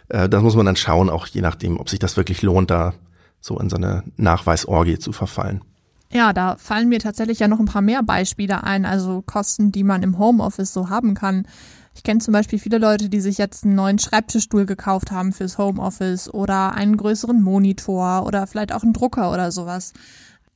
äh, 0.08 0.28
das 0.28 0.42
muss 0.42 0.56
man 0.56 0.66
dann 0.66 0.76
schauen, 0.76 1.10
auch 1.10 1.26
je 1.26 1.40
nachdem, 1.40 1.78
ob 1.78 1.88
sich 1.88 1.98
das 1.98 2.16
wirklich 2.16 2.42
lohnt, 2.42 2.70
da 2.70 2.94
so 3.40 3.58
in 3.58 3.70
so 3.70 3.76
eine 3.76 4.04
Nachweisorgie 4.16 4.98
zu 4.98 5.12
verfallen. 5.12 5.62
Ja, 6.10 6.32
da 6.32 6.56
fallen 6.56 6.88
mir 6.88 7.00
tatsächlich 7.00 7.38
ja 7.38 7.48
noch 7.48 7.60
ein 7.60 7.66
paar 7.66 7.82
mehr 7.82 8.02
Beispiele 8.02 8.64
ein, 8.64 8.86
also 8.86 9.22
Kosten, 9.22 9.72
die 9.72 9.84
man 9.84 10.02
im 10.02 10.18
Homeoffice 10.18 10.72
so 10.72 10.88
haben 10.88 11.14
kann. 11.14 11.46
Ich 11.94 12.02
kenne 12.02 12.20
zum 12.20 12.32
Beispiel 12.32 12.58
viele 12.58 12.78
Leute, 12.78 13.08
die 13.08 13.20
sich 13.20 13.38
jetzt 13.38 13.64
einen 13.64 13.74
neuen 13.74 13.98
Schreibtischstuhl 13.98 14.64
gekauft 14.64 15.10
haben 15.10 15.32
fürs 15.32 15.58
Homeoffice 15.58 16.32
oder 16.32 16.72
einen 16.72 16.96
größeren 16.96 17.42
Monitor 17.42 18.24
oder 18.24 18.46
vielleicht 18.46 18.72
auch 18.72 18.84
einen 18.84 18.92
Drucker 18.92 19.32
oder 19.32 19.50
sowas. 19.50 19.92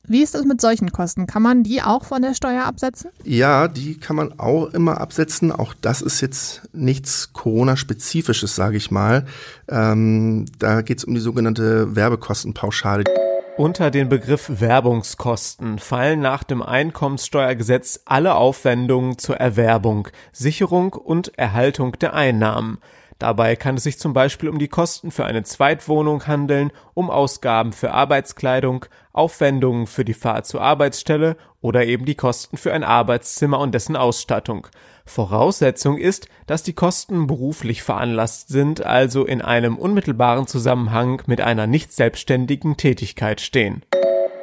Wie 0.05 0.21
ist 0.21 0.35
das 0.35 0.43
mit 0.43 0.59
solchen 0.59 0.91
Kosten? 0.91 1.27
Kann 1.27 1.41
man 1.41 1.63
die 1.63 1.81
auch 1.81 2.03
von 2.03 2.21
der 2.21 2.33
Steuer 2.33 2.65
absetzen? 2.65 3.09
Ja, 3.23 3.69
die 3.69 3.97
kann 3.97 4.17
man 4.17 4.37
auch 4.37 4.73
immer 4.73 4.99
absetzen. 4.99 5.53
Auch 5.53 5.73
das 5.79 6.01
ist 6.01 6.19
jetzt 6.19 6.63
nichts 6.73 7.31
Corona-spezifisches, 7.31 8.53
sage 8.53 8.75
ich 8.75 8.91
mal. 8.91 9.25
Ähm, 9.69 10.45
da 10.59 10.81
geht 10.81 10.97
es 10.97 11.05
um 11.05 11.13
die 11.13 11.21
sogenannte 11.21 11.95
Werbekostenpauschale. 11.95 13.05
Unter 13.55 13.91
den 13.91 14.09
Begriff 14.09 14.49
Werbungskosten 14.59 15.79
fallen 15.79 16.19
nach 16.19 16.43
dem 16.43 16.61
Einkommenssteuergesetz 16.61 18.01
alle 18.03 18.35
Aufwendungen 18.35 19.17
zur 19.19 19.37
Erwerbung, 19.37 20.09
Sicherung 20.33 20.91
und 20.93 21.37
Erhaltung 21.37 21.93
der 21.93 22.13
Einnahmen. 22.13 22.79
Dabei 23.19 23.55
kann 23.55 23.75
es 23.75 23.83
sich 23.83 23.99
zum 23.99 24.13
Beispiel 24.13 24.49
um 24.49 24.59
die 24.59 24.67
Kosten 24.67 25.11
für 25.11 25.25
eine 25.25 25.43
Zweitwohnung 25.43 26.27
handeln, 26.27 26.71
um 26.93 27.09
Ausgaben 27.09 27.71
für 27.71 27.91
Arbeitskleidung, 27.91 28.85
Aufwendungen 29.13 29.87
für 29.87 30.03
die 30.03 30.13
Fahrt 30.13 30.45
zur 30.45 30.61
Arbeitsstelle 30.61 31.37
oder 31.61 31.85
eben 31.85 32.05
die 32.05 32.15
Kosten 32.15 32.57
für 32.57 32.73
ein 32.73 32.83
Arbeitszimmer 32.83 33.59
und 33.59 33.73
dessen 33.73 33.95
Ausstattung. 33.95 34.67
Voraussetzung 35.05 35.97
ist, 35.97 36.27
dass 36.47 36.63
die 36.63 36.73
Kosten 36.73 37.27
beruflich 37.27 37.83
veranlasst 37.83 38.49
sind, 38.49 38.85
also 38.85 39.25
in 39.25 39.41
einem 39.41 39.77
unmittelbaren 39.77 40.47
Zusammenhang 40.47 41.21
mit 41.27 41.41
einer 41.41 41.67
nicht 41.67 41.93
selbstständigen 41.93 42.77
Tätigkeit 42.77 43.41
stehen. 43.41 43.83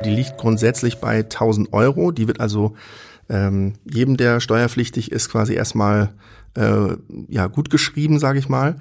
Die 0.05 0.11
liegt 0.11 0.39
grundsätzlich 0.39 0.99
bei 0.99 1.19
1000 1.19 1.73
Euro. 1.73 2.11
Die 2.11 2.27
wird 2.27 2.41
also 2.41 2.75
ähm, 3.29 3.75
jedem, 3.85 4.17
der 4.17 4.41
steuerpflichtig 4.41 5.13
ist, 5.13 5.31
quasi 5.31 5.55
erstmal 5.55 6.13
äh, 6.55 6.97
ja 7.29 7.47
gut 7.47 7.71
geschrieben, 7.71 8.19
sage 8.19 8.39
ich 8.39 8.49
mal. 8.49 8.79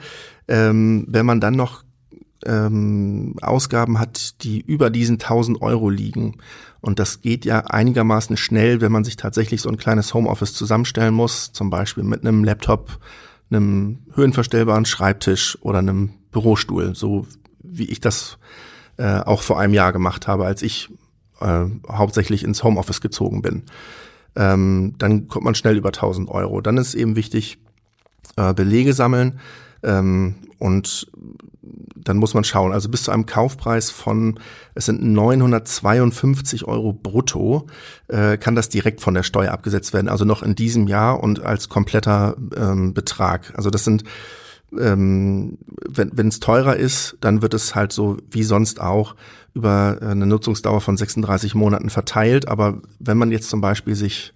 Ähm, 0.48 1.06
wenn 1.08 1.26
man 1.26 1.40
dann 1.40 1.56
noch 1.56 1.84
ähm, 2.46 3.36
Ausgaben 3.42 4.00
hat, 4.00 4.44
die 4.44 4.62
über 4.62 4.90
diesen 4.90 5.16
1000 5.16 5.62
Euro 5.62 5.90
liegen. 5.90 6.38
Und 6.82 7.00
das 7.00 7.22
geht 7.22 7.46
ja 7.46 7.60
einigermaßen 7.66 8.38
schnell, 8.38 8.82
wenn 8.82 8.92
man 8.92 9.04
sich 9.04 9.18
tatsächlich 9.18 9.62
so 9.62 9.70
ein 9.70 9.78
kleines 9.78 10.14
Homeoffice 10.14 10.54
zusammenstellen 10.54 11.14
muss, 11.14 11.52
zum 11.52 11.70
Beispiel 11.70 12.04
mit 12.04 12.26
einem 12.26 12.44
Laptop, 12.44 13.00
einem 13.52 14.00
höhenverstellbaren 14.14 14.86
Schreibtisch 14.86 15.58
oder 15.62 15.80
einem 15.80 16.12
Bürostuhl, 16.32 16.96
so 16.96 17.26
wie 17.62 17.86
ich 17.86 18.00
das 18.00 18.38
äh, 18.98 19.20
auch 19.20 19.42
vor 19.42 19.60
einem 19.60 19.74
Jahr 19.74 19.92
gemacht 19.92 20.28
habe, 20.28 20.46
als 20.46 20.62
ich 20.62 20.90
äh, 21.42 21.66
hauptsächlich 21.90 22.44
ins 22.44 22.64
Homeoffice 22.64 23.02
gezogen 23.02 23.42
bin. 23.42 23.64
Ähm, 24.36 24.96
dann 24.98 25.28
kommt 25.28 25.46
man 25.46 25.56
schnell 25.56 25.78
über 25.78 25.90
1000 25.90 26.30
Euro. 26.30 26.62
Dann 26.62 26.78
ist 26.78 26.94
eben 26.94 27.16
wichtig, 27.16 27.60
äh, 28.38 28.54
Belege 28.54 28.94
sammeln 28.94 29.40
ähm, 29.84 30.36
und 30.60 31.12
dann 31.96 32.18
muss 32.18 32.34
man 32.34 32.44
schauen. 32.44 32.72
Also 32.72 32.90
bis 32.90 33.04
zu 33.04 33.12
einem 33.12 33.26
Kaufpreis 33.26 33.92
von, 33.92 34.40
es 34.76 34.86
sind 34.86 35.04
952 35.04 36.66
Euro 36.66 36.94
brutto, 36.94 37.68
äh, 38.08 38.38
kann 38.38 38.56
das 38.56 38.70
direkt 38.70 39.02
von 39.02 39.14
der 39.14 39.24
Steuer 39.24 39.52
abgesetzt 39.52 39.94
werden. 39.94 40.10
Also 40.10 40.26
noch 40.26 40.42
in 40.42 40.56
diesem 40.56 40.88
Jahr 40.88 41.22
und 41.22 41.44
als 41.44 41.70
kompletter 41.70 42.36
ähm, 42.56 42.94
Betrag. 42.94 43.54
Also 43.56 43.70
das 43.70 43.84
sind, 43.84 44.04
ähm, 44.78 45.58
wenn 45.88 46.28
es 46.28 46.40
teurer 46.40 46.76
ist, 46.76 47.18
dann 47.22 47.42
wird 47.42 47.54
es 47.54 47.76
halt 47.76 47.92
so 47.92 48.18
wie 48.30 48.44
sonst 48.44 48.82
auch 48.82 49.16
über 49.54 49.98
eine 50.02 50.26
Nutzungsdauer 50.26 50.82
von 50.82 50.98
36 50.98 51.56
Monaten 51.56 51.90
verteilt. 51.90 52.48
Aber 52.48 52.82
wenn 53.00 53.18
man 53.18 53.32
jetzt 53.32 53.50
zum 53.50 53.62
Beispiel 53.62 53.96
sich 53.96 54.34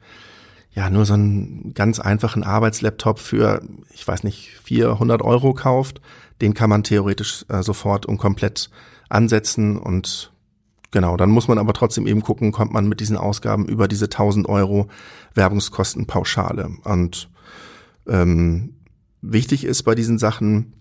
ja 0.72 0.90
nur 0.90 1.06
so 1.06 1.13
einen 1.13 1.74
ganz 1.74 2.00
einfachen 2.00 2.44
Arbeitslaptop 2.44 3.20
für, 3.20 3.62
ich 3.94 4.08
weiß 4.08 4.24
nicht, 4.24 4.58
400 4.63 5.22
Euro 5.22 5.54
kauft, 5.54 6.02
den 6.42 6.54
kann 6.54 6.70
man 6.70 6.84
theoretisch 6.84 7.46
äh, 7.50 7.62
sofort 7.62 8.06
und 8.06 8.18
komplett 8.18 8.70
ansetzen 9.10 9.78
und 9.78 10.32
genau, 10.92 11.16
dann 11.18 11.30
muss 11.30 11.48
man 11.48 11.60
aber 11.60 11.74
trotzdem 11.74 12.08
eben 12.08 12.22
gucken, 12.22 12.52
kommt 12.52 12.74
man 12.74 12.88
mit 12.88 13.00
diesen 13.00 13.18
Ausgaben 13.18 13.68
über 13.68 13.88
diese 13.88 14.06
1000 14.06 14.50
Euro 14.50 14.88
Werbungskostenpauschale. 15.36 16.72
Und 16.84 17.30
ähm, 18.08 18.75
wichtig 19.24 19.65
ist 19.65 19.84
bei 19.84 19.96
diesen 19.96 20.20
Sachen, 20.20 20.74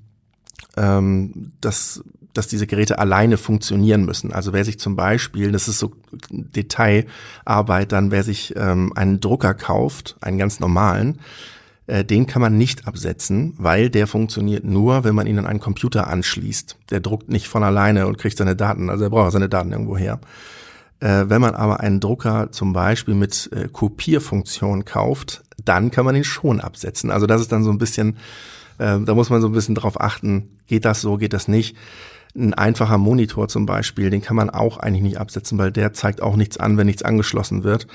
ähm, 0.77 1.53
dass, 1.61 2.03
dass 2.35 2.49
diese 2.49 2.67
Geräte 2.67 2.99
alleine 2.99 3.39
funktionieren 3.39 4.05
müssen. 4.05 4.33
Also 4.33 4.53
wer 4.53 4.65
sich 4.65 4.79
zum 4.79 4.97
Beispiel, 4.97 5.53
das 5.53 5.69
ist 5.69 5.79
so 5.79 5.93
Detailarbeit, 6.31 7.93
dann 7.93 8.11
wer 8.11 8.23
sich 8.23 8.55
ähm, 8.57 8.93
einen 8.95 9.21
Drucker 9.21 9.55
kauft, 9.55 10.17
einen 10.21 10.39
ganz 10.39 10.61
normalen, 10.61 11.21
äh, 11.87 12.05
den 12.05 12.27
kann 12.27 12.43
man 12.43 12.59
nicht 12.59 12.87
absetzen, 12.87 13.55
weil 13.59 13.91
der 13.91 14.07
funktioniert 14.07 14.65
nur, 14.65 15.05
wenn 15.05 15.15
man 15.15 15.27
ihn 15.27 15.39
an 15.39 15.47
einen 15.47 15.61
Computer 15.61 16.09
anschließt. 16.09 16.79
Der 16.91 17.01
druckt 17.01 17.29
nicht 17.29 17.49
von 17.49 17.63
alleine 17.63 18.07
und 18.07 18.19
kriegt 18.19 18.37
seine 18.39 18.57
Daten, 18.57 18.91
also 18.91 19.05
er 19.05 19.11
braucht 19.11 19.33
seine 19.33 19.49
Daten 19.49 19.73
irgendwo 19.73 19.97
her. 19.97 20.21
Äh, 21.01 21.25
wenn 21.29 21.41
man 21.41 21.55
aber 21.55 21.81
einen 21.81 22.01
Drucker 22.01 22.53
zum 22.53 22.73
Beispiel 22.73 23.15
mit 23.15 23.51
äh, 23.53 23.69
Kopierfunktion 23.69 24.85
kauft, 24.85 25.43
dann 25.65 25.91
kann 25.91 26.05
man 26.05 26.17
ihn 26.17 26.25
schon 26.25 26.61
absetzen. 26.61 27.11
Also 27.11 27.27
das 27.27 27.41
ist 27.41 27.53
dann 27.53 27.65
so 27.65 27.71
ein 27.71 27.79
bisschen, 27.79 28.17
äh, 28.79 28.99
da 29.01 29.15
muss 29.15 29.31
man 29.31 29.41
so 29.41 29.49
ein 29.49 29.53
bisschen 29.53 29.75
drauf 29.75 30.01
achten, 30.01 30.59
geht 30.67 30.85
das 30.85 31.01
so, 31.01 31.17
geht 31.17 31.33
das 31.33 31.49
nicht. 31.49 31.77
Ein 32.35 32.55
einfacher 32.55 32.99
Monitor 32.99 33.49
zum 33.49 33.67
Beispiel, 33.67 34.11
den 34.11 34.23
kann 34.23 34.37
man 34.37 34.51
auch 34.51 34.79
eigentlich 34.79 35.03
nicht 35.03 35.19
absetzen, 35.19 35.59
weil 35.59 35.71
der 35.71 35.93
zeigt 35.93 36.23
auch 36.23 36.37
nichts 36.37 36.57
an, 36.57 36.79
wenn 36.79 36.87
nichts 36.87 37.03
angeschlossen 37.03 37.63
wird. 37.65 37.87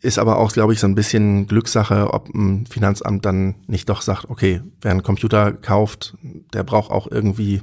Ist 0.00 0.18
aber 0.18 0.38
auch, 0.38 0.52
glaube 0.52 0.72
ich, 0.72 0.80
so 0.80 0.86
ein 0.86 0.94
bisschen 0.94 1.46
Glückssache, 1.46 2.12
ob 2.12 2.28
ein 2.34 2.66
Finanzamt 2.66 3.24
dann 3.24 3.56
nicht 3.66 3.88
doch 3.88 4.02
sagt, 4.02 4.28
okay, 4.28 4.62
wer 4.80 4.92
einen 4.92 5.02
Computer 5.02 5.52
kauft, 5.52 6.16
der 6.52 6.64
braucht 6.64 6.90
auch 6.90 7.10
irgendwie 7.10 7.62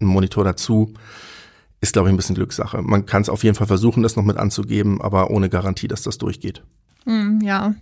einen 0.00 0.10
Monitor 0.10 0.44
dazu 0.44 0.94
ist, 1.80 1.92
glaube 1.92 2.08
ich, 2.08 2.12
ein 2.12 2.16
bisschen 2.16 2.34
Glückssache. 2.34 2.82
Man 2.82 3.06
kann 3.06 3.22
es 3.22 3.28
auf 3.28 3.44
jeden 3.44 3.56
Fall 3.56 3.66
versuchen, 3.66 4.02
das 4.02 4.16
noch 4.16 4.24
mit 4.24 4.36
anzugeben, 4.36 5.00
aber 5.00 5.30
ohne 5.30 5.48
Garantie, 5.48 5.88
dass 5.88 6.02
das 6.02 6.18
durchgeht. 6.18 6.62
Hm, 7.04 7.40
ja. 7.42 7.74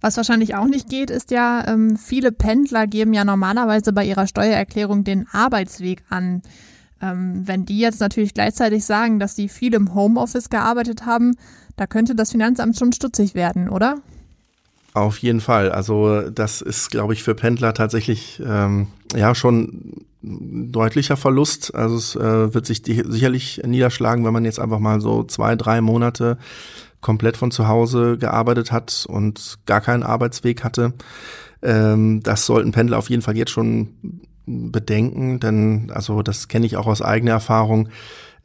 Was 0.00 0.16
wahrscheinlich 0.16 0.54
auch 0.54 0.66
nicht 0.66 0.88
geht, 0.88 1.10
ist 1.10 1.30
ja, 1.30 1.66
ähm, 1.66 1.96
viele 1.96 2.32
Pendler 2.32 2.86
geben 2.86 3.14
ja 3.14 3.24
normalerweise 3.24 3.92
bei 3.92 4.04
ihrer 4.04 4.26
Steuererklärung 4.26 5.04
den 5.04 5.26
Arbeitsweg 5.32 6.02
an. 6.08 6.42
Ähm, 7.00 7.42
wenn 7.44 7.66
die 7.66 7.78
jetzt 7.78 8.00
natürlich 8.00 8.34
gleichzeitig 8.34 8.84
sagen, 8.84 9.18
dass 9.18 9.34
die 9.34 9.48
viel 9.48 9.74
im 9.74 9.94
Homeoffice 9.94 10.50
gearbeitet 10.50 11.04
haben, 11.06 11.34
da 11.76 11.86
könnte 11.86 12.14
das 12.14 12.32
Finanzamt 12.32 12.78
schon 12.78 12.92
stutzig 12.92 13.34
werden, 13.34 13.68
oder? 13.68 13.96
Auf 14.94 15.18
jeden 15.18 15.42
Fall. 15.42 15.70
Also 15.70 16.22
das 16.30 16.62
ist, 16.62 16.90
glaube 16.90 17.12
ich, 17.12 17.22
für 17.22 17.34
Pendler 17.34 17.74
tatsächlich 17.74 18.40
ähm, 18.44 18.86
ja 19.14 19.34
schon 19.34 20.06
deutlicher 20.22 21.18
Verlust. 21.18 21.74
Also 21.74 21.96
es 21.96 22.16
äh, 22.16 22.54
wird 22.54 22.64
sich 22.64 22.80
die, 22.80 23.04
sicherlich 23.06 23.60
niederschlagen, 23.64 24.24
wenn 24.24 24.32
man 24.32 24.46
jetzt 24.46 24.58
einfach 24.58 24.78
mal 24.78 25.02
so 25.02 25.22
zwei, 25.24 25.54
drei 25.54 25.82
Monate 25.82 26.38
komplett 27.06 27.36
von 27.36 27.52
zu 27.52 27.68
Hause 27.68 28.18
gearbeitet 28.18 28.72
hat 28.72 29.06
und 29.08 29.58
gar 29.64 29.80
keinen 29.80 30.02
Arbeitsweg 30.02 30.64
hatte. 30.64 30.92
Ähm, 31.62 32.20
das 32.24 32.46
sollten 32.46 32.72
Pendler 32.72 32.98
auf 32.98 33.10
jeden 33.10 33.22
Fall 33.22 33.36
jetzt 33.36 33.52
schon 33.52 34.22
bedenken, 34.44 35.38
denn 35.38 35.92
also 35.94 36.22
das 36.22 36.48
kenne 36.48 36.66
ich 36.66 36.76
auch 36.76 36.88
aus 36.88 37.02
eigener 37.02 37.32
Erfahrung 37.32 37.90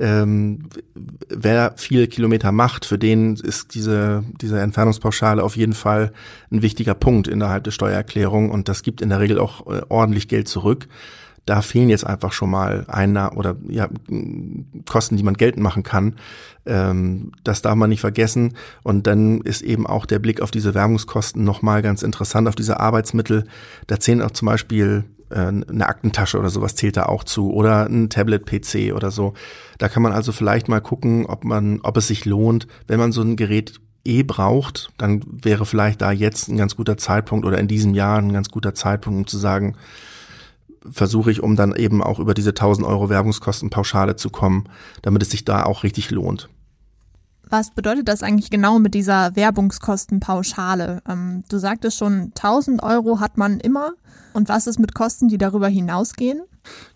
ähm, 0.02 0.70
wer 1.30 1.76
viele 1.78 2.08
Kilometer 2.08 2.52
macht, 2.52 2.86
für 2.86 2.98
den 2.98 3.36
ist 3.36 3.76
diese, 3.76 4.24
diese 4.42 4.60
Entfernungspauschale 4.60 5.44
auf 5.44 5.56
jeden 5.56 5.74
Fall 5.74 6.12
ein 6.52 6.64
wichtiger 6.64 6.96
Punkt 6.96 7.28
innerhalb 7.28 7.64
der 7.66 7.72
Steuererklärung 7.72 8.50
und 8.50 8.68
das 8.68 8.82
gibt 8.82 9.02
in 9.02 9.10
der 9.10 9.20
Regel 9.20 9.38
auch 9.38 9.68
äh, 9.68 9.82
ordentlich 9.90 10.28
Geld 10.28 10.48
zurück. 10.48 10.88
Da 11.46 11.62
fehlen 11.62 11.90
jetzt 11.90 12.06
einfach 12.06 12.34
schon 12.34 12.52
mal 12.52 12.86
Einnahmen 12.88 13.38
oder 13.38 13.56
ja, 13.68 13.90
Kosten, 14.88 15.18
die 15.18 15.24
man 15.24 15.34
geltend 15.36 15.64
machen 15.64 15.84
kann. 15.84 16.16
Ähm, 16.66 17.32
das 17.44 17.62
darf 17.62 17.76
man 17.76 17.90
nicht 17.90 18.02
vergessen. 18.02 18.56
Und 18.84 19.08
dann 19.08 19.42
ist 19.42 19.62
eben 19.62 19.88
auch 19.88 20.06
der 20.06 20.20
Blick 20.20 20.42
auf 20.42 20.52
diese 20.52 20.74
Werbungskosten 20.74 21.44
nochmal 21.44 21.82
ganz 21.82 22.04
interessant, 22.04 22.48
auf 22.48 22.56
diese 22.56 22.80
Arbeitsmittel. 22.80 23.46
Da 23.88 24.00
zählen 24.00 24.22
auch 24.22 24.32
zum 24.32 24.46
Beispiel 24.46 25.06
äh, 25.32 25.48
eine 25.48 25.88
Aktentasche 25.88 26.38
oder 26.38 26.50
sowas 26.50 26.76
zählt 26.76 26.98
da 26.98 27.06
auch 27.06 27.24
zu 27.24 27.52
oder 27.52 27.86
ein 27.86 28.10
Tablet-PC 28.10 28.94
oder 28.94 29.12
so. 29.12 29.34
Da 29.78 29.90
kann 29.90 30.04
man 30.04 30.12
also 30.12 30.32
vielleicht 30.32 30.68
mal 30.68 30.82
gucken, 30.82 31.26
ob 31.26 31.44
man, 31.44 31.80
ob 31.82 31.98
es 31.98 32.08
sich 32.08 32.26
lohnt, 32.26 32.68
wenn 32.88 33.00
man 33.00 33.12
so 33.12 33.22
ein 33.22 33.36
Gerät 33.36 33.80
eh 34.04 34.24
braucht, 34.24 34.92
dann 34.98 35.24
wäre 35.26 35.66
vielleicht 35.66 36.02
da 36.02 36.12
jetzt 36.12 36.48
ein 36.48 36.58
ganz 36.58 36.76
guter 36.76 36.98
Zeitpunkt 36.98 37.46
oder 37.46 37.60
in 37.60 37.68
diesem 37.68 37.94
Jahr 37.94 38.18
ein 38.18 38.34
ganz 38.34 38.50
guter 38.50 38.74
Zeitpunkt, 38.74 39.18
um 39.20 39.28
zu 39.28 39.38
sagen, 39.38 39.76
versuche 40.90 41.32
ich, 41.32 41.44
um 41.44 41.56
dann 41.56 41.76
eben 41.76 42.02
auch 42.02 42.20
über 42.20 42.34
diese 42.34 42.50
1000 42.52 42.86
Euro 42.88 43.10
Werbungskostenpauschale 43.10 44.16
zu 44.16 44.30
kommen, 44.30 44.66
damit 45.02 45.22
es 45.22 45.32
sich 45.32 45.46
da 45.46 45.64
auch 45.64 45.84
richtig 45.84 46.12
lohnt. 46.12 46.50
Was 47.50 47.72
bedeutet 47.72 48.08
das 48.08 48.24
eigentlich 48.24 48.50
genau 48.50 48.80
mit 48.80 48.94
dieser 48.94 49.36
Werbungskostenpauschale? 49.36 51.02
Ähm, 51.08 51.44
du 51.50 51.58
sagtest 51.58 51.98
schon, 51.98 52.32
1000 52.36 52.82
Euro 52.82 53.20
hat 53.20 53.38
man 53.38 53.60
immer. 53.60 53.92
Und 54.34 54.48
was 54.48 54.68
ist 54.68 54.80
mit 54.80 54.96
Kosten, 54.96 55.28
die 55.28 55.38
darüber 55.38 55.68
hinausgehen? 55.68 56.44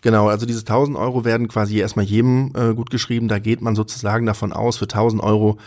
Genau, 0.00 0.28
also 0.28 0.46
diese 0.46 0.60
1000 0.60 0.96
Euro 0.96 1.26
werden 1.26 1.48
quasi 1.48 1.78
erstmal 1.78 2.06
jedem 2.06 2.52
äh, 2.54 2.74
gut 2.74 2.88
geschrieben. 2.88 3.28
Da 3.28 3.38
geht 3.38 3.60
man 3.60 3.76
sozusagen 3.76 4.24
davon 4.24 4.54
aus, 4.54 4.78
für 4.78 4.84
1000 4.84 5.22
Euro 5.22 5.58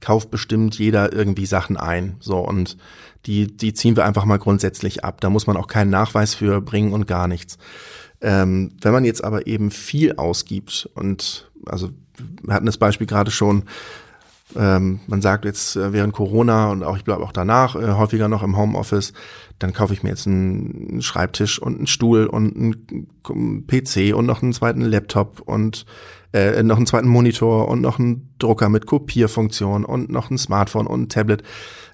kauft 0.00 0.30
bestimmt 0.30 0.78
jeder 0.78 1.12
irgendwie 1.12 1.46
Sachen 1.46 1.76
ein. 1.76 2.16
So, 2.20 2.38
und 2.38 2.76
die, 3.26 3.56
die 3.56 3.74
ziehen 3.74 3.96
wir 3.96 4.04
einfach 4.04 4.24
mal 4.24 4.38
grundsätzlich 4.38 5.04
ab. 5.04 5.20
Da 5.20 5.30
muss 5.30 5.46
man 5.46 5.56
auch 5.56 5.66
keinen 5.66 5.90
Nachweis 5.90 6.34
für 6.34 6.60
bringen 6.60 6.92
und 6.92 7.06
gar 7.06 7.28
nichts. 7.28 7.58
Ähm, 8.20 8.72
wenn 8.80 8.92
man 8.92 9.04
jetzt 9.04 9.24
aber 9.24 9.46
eben 9.46 9.70
viel 9.70 10.16
ausgibt 10.16 10.88
und 10.94 11.50
also 11.66 11.90
wir 12.42 12.54
hatten 12.54 12.66
das 12.66 12.78
Beispiel 12.78 13.06
gerade 13.06 13.30
schon, 13.30 13.64
ähm, 14.54 15.00
man 15.06 15.20
sagt 15.20 15.44
jetzt 15.44 15.76
äh, 15.76 15.92
während 15.92 16.14
Corona 16.14 16.70
und 16.70 16.82
auch 16.82 16.96
ich 16.96 17.04
glaube 17.04 17.24
auch 17.24 17.32
danach 17.32 17.74
äh, 17.74 17.92
häufiger 17.92 18.28
noch 18.28 18.42
im 18.42 18.56
Homeoffice, 18.56 19.12
dann 19.58 19.72
kaufe 19.72 19.92
ich 19.92 20.02
mir 20.02 20.10
jetzt 20.10 20.26
einen 20.26 21.02
Schreibtisch 21.02 21.58
und 21.60 21.76
einen 21.76 21.86
Stuhl 21.86 22.26
und 22.26 22.56
einen 22.56 23.66
PC 23.66 24.14
und 24.14 24.26
noch 24.26 24.42
einen 24.42 24.52
zweiten 24.52 24.82
Laptop 24.82 25.40
und 25.40 25.84
äh, 26.36 26.62
noch 26.62 26.76
einen 26.76 26.86
zweiten 26.86 27.08
Monitor 27.08 27.68
und 27.68 27.80
noch 27.80 27.98
einen 27.98 28.34
Drucker 28.38 28.68
mit 28.68 28.86
Kopierfunktion 28.86 29.84
und 29.84 30.10
noch 30.10 30.30
ein 30.30 30.36
Smartphone 30.36 30.86
und 30.86 31.02
ein 31.02 31.08
Tablet. 31.08 31.42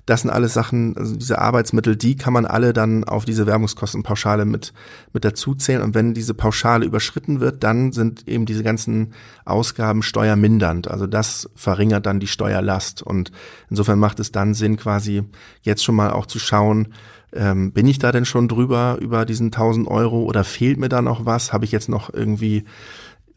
Das 0.05 0.23
sind 0.23 0.31
alles 0.31 0.53
Sachen, 0.53 0.97
also 0.97 1.15
diese 1.15 1.39
Arbeitsmittel, 1.39 1.95
die 1.95 2.17
kann 2.17 2.33
man 2.33 2.45
alle 2.45 2.73
dann 2.73 3.05
auf 3.05 3.25
diese 3.25 3.47
Werbungskostenpauschale 3.47 4.45
mit, 4.45 4.73
mit 5.13 5.25
dazuzählen. 5.25 5.81
Und 5.81 5.95
wenn 5.95 6.13
diese 6.13 6.35
Pauschale 6.35 6.85
überschritten 6.85 7.39
wird, 7.39 7.63
dann 7.63 7.93
sind 7.93 8.27
eben 8.27 8.45
diese 8.45 8.65
ganzen 8.65 9.13
Ausgaben 9.45 10.03
steuermindernd. 10.03 10.91
Also 10.91 11.07
das 11.07 11.49
verringert 11.55 12.07
dann 12.07 12.19
die 12.19 12.27
Steuerlast. 12.27 13.01
Und 13.01 13.31
insofern 13.71 14.01
macht 14.01 14.19
es 14.19 14.33
dann 14.33 14.55
Sinn, 14.55 14.77
quasi 14.77 15.23
jetzt 15.63 15.85
schon 15.85 15.95
mal 15.95 16.11
auch 16.11 16.27
zu 16.27 16.41
schauen, 16.41 16.89
ähm, 17.33 17.73
bin 17.73 17.87
ich 17.87 17.99
da 17.99 18.13
denn 18.13 18.25
schon 18.25 18.49
drüber 18.49 18.99
über 19.01 19.25
diesen 19.25 19.47
1000 19.47 19.87
Euro 19.89 20.25
oder 20.25 20.45
fehlt 20.45 20.79
mir 20.79 20.89
da 20.89 21.01
noch 21.01 21.25
was? 21.25 21.53
Habe 21.53 21.65
ich 21.65 21.73
jetzt 21.73 21.89
noch 21.89 22.13
irgendwie 22.13 22.65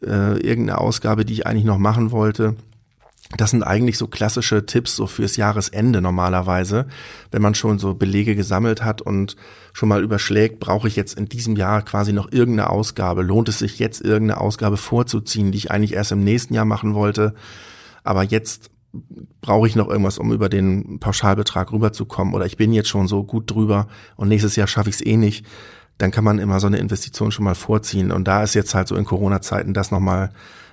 äh, 0.02 0.38
irgendeine 0.40 0.78
Ausgabe, 0.78 1.24
die 1.24 1.32
ich 1.32 1.46
eigentlich 1.46 1.64
noch 1.64 1.78
machen 1.78 2.10
wollte? 2.10 2.56
Das 3.36 3.50
sind 3.50 3.64
eigentlich 3.64 3.98
so 3.98 4.06
klassische 4.06 4.66
Tipps 4.66 4.94
so 4.94 5.08
fürs 5.08 5.36
Jahresende 5.36 6.00
normalerweise, 6.00 6.86
wenn 7.32 7.42
man 7.42 7.56
schon 7.56 7.78
so 7.80 7.94
Belege 7.94 8.36
gesammelt 8.36 8.84
hat 8.84 9.02
und 9.02 9.34
schon 9.72 9.88
mal 9.88 10.04
überschlägt, 10.04 10.60
brauche 10.60 10.86
ich 10.86 10.94
jetzt 10.94 11.18
in 11.18 11.26
diesem 11.26 11.56
Jahr 11.56 11.82
quasi 11.82 12.12
noch 12.12 12.30
irgendeine 12.30 12.70
Ausgabe? 12.70 13.22
Lohnt 13.22 13.48
es 13.48 13.58
sich 13.58 13.80
jetzt 13.80 14.00
irgendeine 14.00 14.40
Ausgabe 14.40 14.76
vorzuziehen, 14.76 15.50
die 15.50 15.58
ich 15.58 15.70
eigentlich 15.72 15.94
erst 15.94 16.12
im 16.12 16.22
nächsten 16.22 16.54
Jahr 16.54 16.64
machen 16.64 16.94
wollte? 16.94 17.34
Aber 18.04 18.22
jetzt 18.22 18.70
brauche 19.40 19.66
ich 19.66 19.74
noch 19.74 19.88
irgendwas, 19.88 20.18
um 20.18 20.32
über 20.32 20.48
den 20.48 21.00
Pauschalbetrag 21.00 21.72
rüberzukommen 21.72 22.32
oder 22.32 22.46
ich 22.46 22.56
bin 22.56 22.72
jetzt 22.72 22.88
schon 22.88 23.08
so 23.08 23.24
gut 23.24 23.50
drüber 23.50 23.88
und 24.14 24.28
nächstes 24.28 24.56
Jahr 24.56 24.68
schaffe 24.68 24.90
ich 24.90 24.96
es 24.96 25.06
eh 25.06 25.16
nicht, 25.16 25.44
dann 25.98 26.10
kann 26.10 26.24
man 26.24 26.38
immer 26.38 26.60
so 26.60 26.66
eine 26.66 26.78
Investition 26.78 27.32
schon 27.32 27.44
mal 27.44 27.54
vorziehen. 27.54 28.12
Und 28.12 28.24
da 28.28 28.42
ist 28.42 28.54
jetzt 28.54 28.74
halt 28.74 28.88
so 28.88 28.96
in 28.96 29.04
Corona-Zeiten 29.04 29.74
das 29.74 29.90
nochmal 29.90 30.30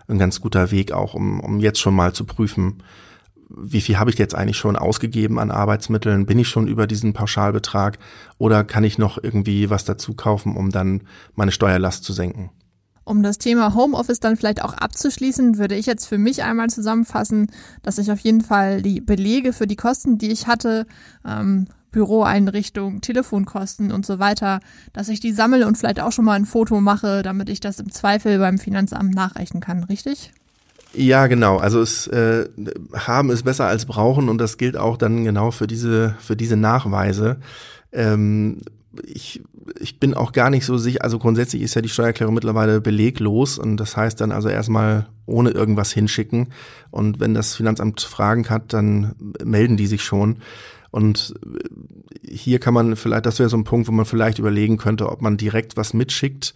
ein 0.07 0.19
ganz 0.19 0.41
guter 0.41 0.71
Weg 0.71 0.91
auch, 0.91 1.13
um, 1.13 1.39
um 1.39 1.59
jetzt 1.59 1.79
schon 1.79 1.95
mal 1.95 2.13
zu 2.13 2.25
prüfen, 2.25 2.83
wie 3.55 3.81
viel 3.81 3.99
habe 3.99 4.09
ich 4.09 4.17
jetzt 4.17 4.35
eigentlich 4.35 4.57
schon 4.57 4.75
ausgegeben 4.75 5.39
an 5.39 5.51
Arbeitsmitteln? 5.51 6.25
Bin 6.25 6.39
ich 6.39 6.47
schon 6.47 6.67
über 6.67 6.87
diesen 6.87 7.13
Pauschalbetrag 7.13 7.99
oder 8.37 8.63
kann 8.63 8.83
ich 8.83 8.97
noch 8.97 9.21
irgendwie 9.21 9.69
was 9.69 9.85
dazu 9.85 10.15
kaufen, 10.15 10.55
um 10.55 10.71
dann 10.71 11.01
meine 11.35 11.51
Steuerlast 11.51 12.03
zu 12.03 12.13
senken? 12.13 12.49
Um 13.05 13.21
das 13.21 13.37
Thema 13.37 13.75
Homeoffice 13.75 14.21
dann 14.21 14.37
vielleicht 14.37 14.63
auch 14.63 14.73
abzuschließen, 14.73 15.57
würde 15.57 15.75
ich 15.75 15.85
jetzt 15.85 16.07
für 16.07 16.17
mich 16.17 16.43
einmal 16.43 16.69
zusammenfassen, 16.69 17.51
dass 17.81 17.97
ich 17.97 18.11
auf 18.11 18.19
jeden 18.19 18.41
Fall 18.41 18.81
die 18.81 19.01
Belege 19.01 19.51
für 19.51 19.67
die 19.67 19.75
Kosten, 19.75 20.17
die 20.17 20.31
ich 20.31 20.47
hatte, 20.47 20.87
ähm, 21.27 21.67
Büroeinrichtung, 21.93 22.99
Telefonkosten 22.99 23.93
und 23.93 24.05
so 24.05 24.19
weiter, 24.19 24.59
dass 24.91 25.07
ich 25.07 25.21
die 25.21 25.31
sammle 25.31 25.65
und 25.65 25.77
vielleicht 25.77 26.01
auch 26.01 26.11
schon 26.11 26.25
mal 26.25 26.33
ein 26.33 26.45
Foto 26.45 26.81
mache, 26.81 27.21
damit 27.21 27.47
ich 27.47 27.61
das 27.61 27.79
im 27.79 27.89
Zweifel 27.89 28.39
beim 28.39 28.57
Finanzamt 28.57 29.15
nachrechnen 29.15 29.61
kann, 29.61 29.85
richtig? 29.85 30.33
Ja, 30.93 31.27
genau. 31.27 31.57
Also 31.57 31.81
es 31.81 32.07
äh, 32.07 32.49
haben 32.93 33.31
ist 33.31 33.43
besser 33.43 33.65
als 33.65 33.85
brauchen 33.85 34.29
und 34.29 34.37
das 34.37 34.57
gilt 34.57 34.77
auch 34.77 34.97
dann 34.97 35.23
genau 35.23 35.51
für 35.51 35.65
diese 35.65 36.15
für 36.19 36.35
diese 36.35 36.57
Nachweise. 36.57 37.37
Ähm, 37.91 38.61
ich, 39.03 39.41
ich 39.79 39.99
bin 39.99 40.13
auch 40.13 40.33
gar 40.33 40.51
nicht 40.51 40.65
so 40.65 40.77
sicher, 40.77 41.03
also 41.03 41.17
grundsätzlich 41.17 41.63
ist 41.63 41.73
ja 41.73 41.81
die 41.81 41.89
Steuererklärung 41.89 42.35
mittlerweile 42.35 42.79
beleglos 42.79 43.57
und 43.57 43.77
das 43.77 43.97
heißt 43.97 44.21
dann 44.21 44.31
also 44.31 44.49
erstmal 44.49 45.07
ohne 45.25 45.49
irgendwas 45.49 45.91
hinschicken 45.91 46.49
und 46.91 47.19
wenn 47.19 47.33
das 47.33 47.55
Finanzamt 47.55 48.01
Fragen 48.01 48.49
hat, 48.49 48.73
dann 48.73 49.15
melden 49.43 49.77
die 49.77 49.87
sich 49.87 50.03
schon. 50.03 50.37
Und 50.93 51.33
hier 52.23 52.59
kann 52.59 52.75
man 52.75 52.95
vielleicht, 52.95 53.25
das 53.25 53.39
wäre 53.39 53.49
so 53.49 53.57
ein 53.57 53.63
Punkt, 53.63 53.87
wo 53.87 53.91
man 53.91 54.05
vielleicht 54.05 54.37
überlegen 54.37 54.77
könnte, 54.77 55.09
ob 55.09 55.23
man 55.23 55.37
direkt 55.37 55.75
was 55.75 55.95
mitschickt, 55.95 56.53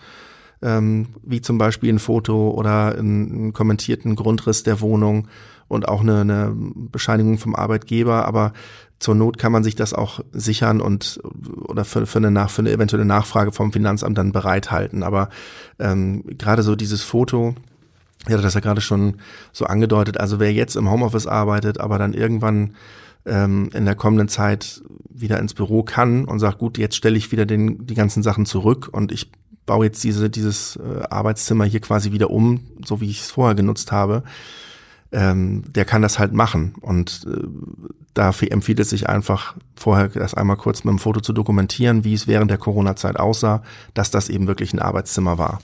ähm, 0.61 1.07
wie 1.23 1.41
zum 1.41 1.57
Beispiel 1.57 1.91
ein 1.91 1.97
Foto 1.97 2.51
oder 2.51 2.95
einen, 2.95 3.51
kommentierten 3.53 4.15
Grundriss 4.15 4.61
der 4.61 4.79
Wohnung 4.79 5.27
und 5.67 5.87
auch 5.87 6.01
eine, 6.01 6.21
eine 6.21 6.53
Bescheinigung 6.55 7.39
vom 7.39 7.55
Arbeitgeber, 7.55 8.27
aber 8.27 8.53
zur 8.99 9.15
Not 9.15 9.39
kann 9.39 9.51
man 9.51 9.63
sich 9.63 9.73
das 9.73 9.95
auch 9.95 10.19
sichern 10.31 10.81
und 10.81 11.19
oder 11.67 11.83
für, 11.83 12.05
für, 12.05 12.19
eine, 12.19 12.29
nach, 12.29 12.51
für 12.51 12.61
eine 12.61 12.71
eventuelle 12.71 13.05
Nachfrage 13.05 13.51
vom 13.51 13.73
Finanzamt 13.73 14.19
dann 14.19 14.33
bereithalten. 14.33 15.01
Aber 15.01 15.29
ähm, 15.79 16.23
gerade 16.37 16.61
so 16.61 16.75
dieses 16.75 17.01
Foto, 17.01 17.55
hatte 18.25 18.43
das 18.43 18.53
ja 18.53 18.59
gerade 18.59 18.81
schon 18.81 19.15
so 19.51 19.65
angedeutet, 19.65 20.19
also 20.19 20.39
wer 20.39 20.53
jetzt 20.53 20.75
im 20.75 20.91
Homeoffice 20.91 21.25
arbeitet, 21.25 21.79
aber 21.79 21.97
dann 21.97 22.13
irgendwann 22.13 22.75
ähm, 23.27 23.69
in 23.73 23.85
der 23.85 23.95
kommenden 23.95 24.27
Zeit 24.27 24.81
wieder 25.09 25.39
ins 25.39 25.53
Büro 25.53 25.83
kann 25.83 26.25
und 26.25 26.39
sagt, 26.39 26.59
gut, 26.59 26.77
jetzt 26.77 26.95
stelle 26.95 27.17
ich 27.17 27.31
wieder 27.31 27.45
den, 27.45 27.85
die 27.85 27.95
ganzen 27.95 28.23
Sachen 28.23 28.45
zurück 28.45 28.89
und 28.91 29.11
ich 29.11 29.31
baue 29.65 29.85
jetzt 29.85 30.03
diese, 30.03 30.29
dieses 30.29 30.77
äh, 30.77 31.03
Arbeitszimmer 31.09 31.65
hier 31.65 31.81
quasi 31.81 32.11
wieder 32.11 32.31
um, 32.31 32.61
so 32.85 33.01
wie 33.01 33.09
ich 33.09 33.21
es 33.21 33.31
vorher 33.31 33.55
genutzt 33.55 33.91
habe, 33.91 34.23
ähm, 35.11 35.63
der 35.67 35.85
kann 35.85 36.01
das 36.01 36.19
halt 36.19 36.33
machen. 36.33 36.73
Und 36.81 37.27
äh, 37.27 37.47
da 38.13 38.31
empfiehlt 38.49 38.79
es 38.79 38.89
sich 38.89 39.07
einfach, 39.07 39.55
vorher 39.75 40.07
das 40.07 40.33
einmal 40.33 40.57
kurz 40.57 40.83
mit 40.83 40.91
dem 40.93 40.99
Foto 40.99 41.19
zu 41.19 41.33
dokumentieren, 41.33 42.03
wie 42.03 42.13
es 42.13 42.27
während 42.27 42.49
der 42.49 42.57
Corona-Zeit 42.57 43.19
aussah, 43.19 43.61
dass 43.93 44.09
das 44.09 44.29
eben 44.29 44.47
wirklich 44.47 44.73
ein 44.73 44.79
Arbeitszimmer 44.79 45.37
war. 45.37 45.59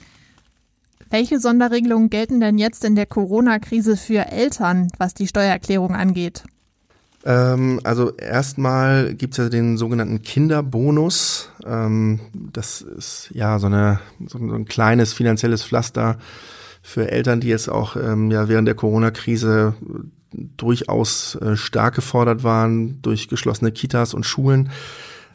Welche 1.09 1.39
Sonderregelungen 1.39 2.09
gelten 2.09 2.39
denn 2.39 2.57
jetzt 2.57 2.83
in 2.83 2.95
der 2.95 3.05
Corona-Krise 3.05 3.97
für 3.97 4.31
Eltern, 4.31 4.87
was 4.97 5.13
die 5.13 5.27
Steuererklärung 5.27 5.93
angeht? 5.93 6.43
Ähm, 7.25 7.79
also 7.83 8.11
erstmal 8.17 9.13
gibt's 9.15 9.37
ja 9.37 9.49
den 9.49 9.77
sogenannten 9.77 10.21
Kinderbonus. 10.21 11.49
Ähm, 11.65 12.19
das 12.33 12.81
ist 12.81 13.29
ja 13.33 13.59
so, 13.59 13.67
eine, 13.67 13.99
so 14.27 14.37
ein 14.37 14.65
kleines 14.65 15.13
finanzielles 15.13 15.63
Pflaster 15.63 16.17
für 16.81 17.09
Eltern, 17.09 17.39
die 17.39 17.47
jetzt 17.47 17.69
auch 17.69 17.95
ähm, 17.95 18.29
ja 18.29 18.49
während 18.49 18.67
der 18.67 18.75
Corona-Krise 18.75 19.75
durchaus 20.57 21.35
äh, 21.35 21.55
stark 21.55 21.95
gefordert 21.95 22.43
waren 22.43 23.01
durch 23.01 23.29
geschlossene 23.29 23.71
Kitas 23.71 24.13
und 24.13 24.25
Schulen. 24.25 24.69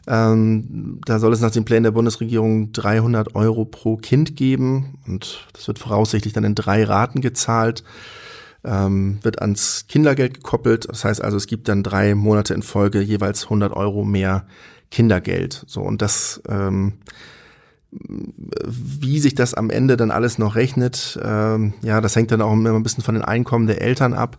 Ähm, 0.07 0.99
da 1.05 1.19
soll 1.19 1.33
es 1.33 1.41
nach 1.41 1.51
den 1.51 1.65
Plänen 1.65 1.83
der 1.83 1.91
Bundesregierung 1.91 2.71
300 2.71 3.35
Euro 3.35 3.65
pro 3.65 3.97
Kind 3.97 4.35
geben 4.35 4.99
und 5.07 5.47
das 5.53 5.67
wird 5.67 5.79
voraussichtlich 5.79 6.33
dann 6.33 6.43
in 6.43 6.55
drei 6.55 6.83
Raten 6.83 7.21
gezahlt 7.21 7.83
ähm, 8.63 9.19
wird 9.21 9.41
ans 9.41 9.85
Kindergeld 9.87 10.35
gekoppelt. 10.35 10.87
Das 10.89 11.05
heißt 11.05 11.23
also, 11.23 11.37
es 11.37 11.47
gibt 11.47 11.67
dann 11.67 11.83
drei 11.83 12.15
Monate 12.15 12.53
in 12.53 12.61
Folge 12.61 13.01
jeweils 13.01 13.45
100 13.45 13.73
Euro 13.73 14.03
mehr 14.03 14.45
Kindergeld. 14.91 15.63
So 15.67 15.81
und 15.81 16.01
das, 16.01 16.41
ähm, 16.49 16.93
wie 17.91 19.19
sich 19.19 19.35
das 19.35 19.53
am 19.53 19.69
Ende 19.69 19.97
dann 19.97 20.11
alles 20.11 20.37
noch 20.37 20.55
rechnet, 20.55 21.19
ähm, 21.23 21.73
ja, 21.81 22.01
das 22.01 22.15
hängt 22.15 22.31
dann 22.31 22.41
auch 22.41 22.53
immer 22.53 22.73
ein 22.73 22.83
bisschen 22.83 23.03
von 23.03 23.15
den 23.15 23.23
Einkommen 23.23 23.67
der 23.67 23.81
Eltern 23.81 24.13
ab. 24.13 24.37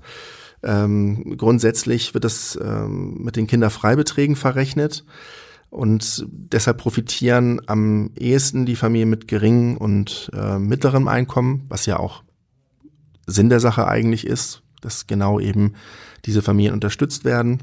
Ähm, 0.63 1.37
grundsätzlich 1.39 2.13
wird 2.13 2.25
das 2.25 2.59
ähm, 2.63 3.19
mit 3.23 3.37
den 3.37 3.47
Kinderfreibeträgen 3.47 4.37
verrechnet. 4.37 5.05
Und 5.71 6.27
deshalb 6.29 6.79
profitieren 6.79 7.63
am 7.67 8.11
ehesten 8.17 8.67
die 8.67 8.75
Familien 8.75 9.09
mit 9.09 9.29
geringem 9.29 9.77
und 9.77 10.31
äh, 10.35 10.59
mittlerem 10.59 11.07
Einkommen, 11.07 11.65
was 11.69 11.87
ja 11.87 11.99
auch 11.99 12.25
Sinn 13.27 13.49
der 13.49 13.61
Sache 13.61 13.87
eigentlich 13.87 14.27
ist, 14.27 14.63
dass 14.81 15.07
genau 15.07 15.41
eben 15.41 15.75
diese 16.25 16.43
Familien 16.43 16.75
unterstützt 16.75 17.25
werden. 17.25 17.61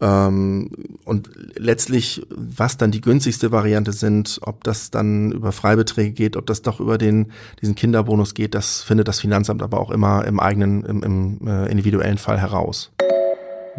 Ähm, 0.00 0.70
und 1.04 1.30
letztlich, 1.56 2.24
was 2.30 2.76
dann 2.76 2.92
die 2.92 3.00
günstigste 3.00 3.50
Variante 3.50 3.92
sind, 3.92 4.38
ob 4.42 4.62
das 4.62 4.90
dann 4.90 5.32
über 5.32 5.50
Freibeträge 5.50 6.12
geht, 6.12 6.36
ob 6.36 6.46
das 6.46 6.62
doch 6.62 6.78
über 6.78 6.98
den, 6.98 7.32
diesen 7.60 7.74
Kinderbonus 7.74 8.34
geht, 8.34 8.54
das 8.54 8.82
findet 8.82 9.08
das 9.08 9.20
Finanzamt 9.20 9.62
aber 9.62 9.80
auch 9.80 9.90
immer 9.90 10.24
im 10.24 10.38
eigenen, 10.38 10.84
im, 10.84 11.02
im 11.02 11.48
äh, 11.48 11.66
individuellen 11.66 12.18
Fall 12.18 12.40
heraus. 12.40 12.92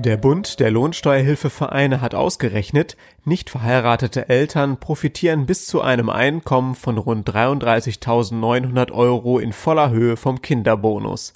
Der 0.01 0.15
Bund 0.15 0.62
der 0.62 0.71
Lohnsteuerhilfevereine 0.71 1.99
hat 1.99 2.15
ausgerechnet, 2.15 2.95
nicht 3.25 3.49
verheiratete 3.49 4.29
Eltern 4.29 4.79
profitieren 4.79 5.45
bis 5.45 5.67
zu 5.67 5.81
einem 5.81 6.09
Einkommen 6.09 6.75
von 6.75 6.97
rund 6.97 7.29
33.900 7.29 8.93
Euro 8.93 9.39
in 9.39 9.51
voller 9.51 9.89
Höhe 9.89 10.15
vom 10.15 10.41
Kinderbonus. 10.41 11.33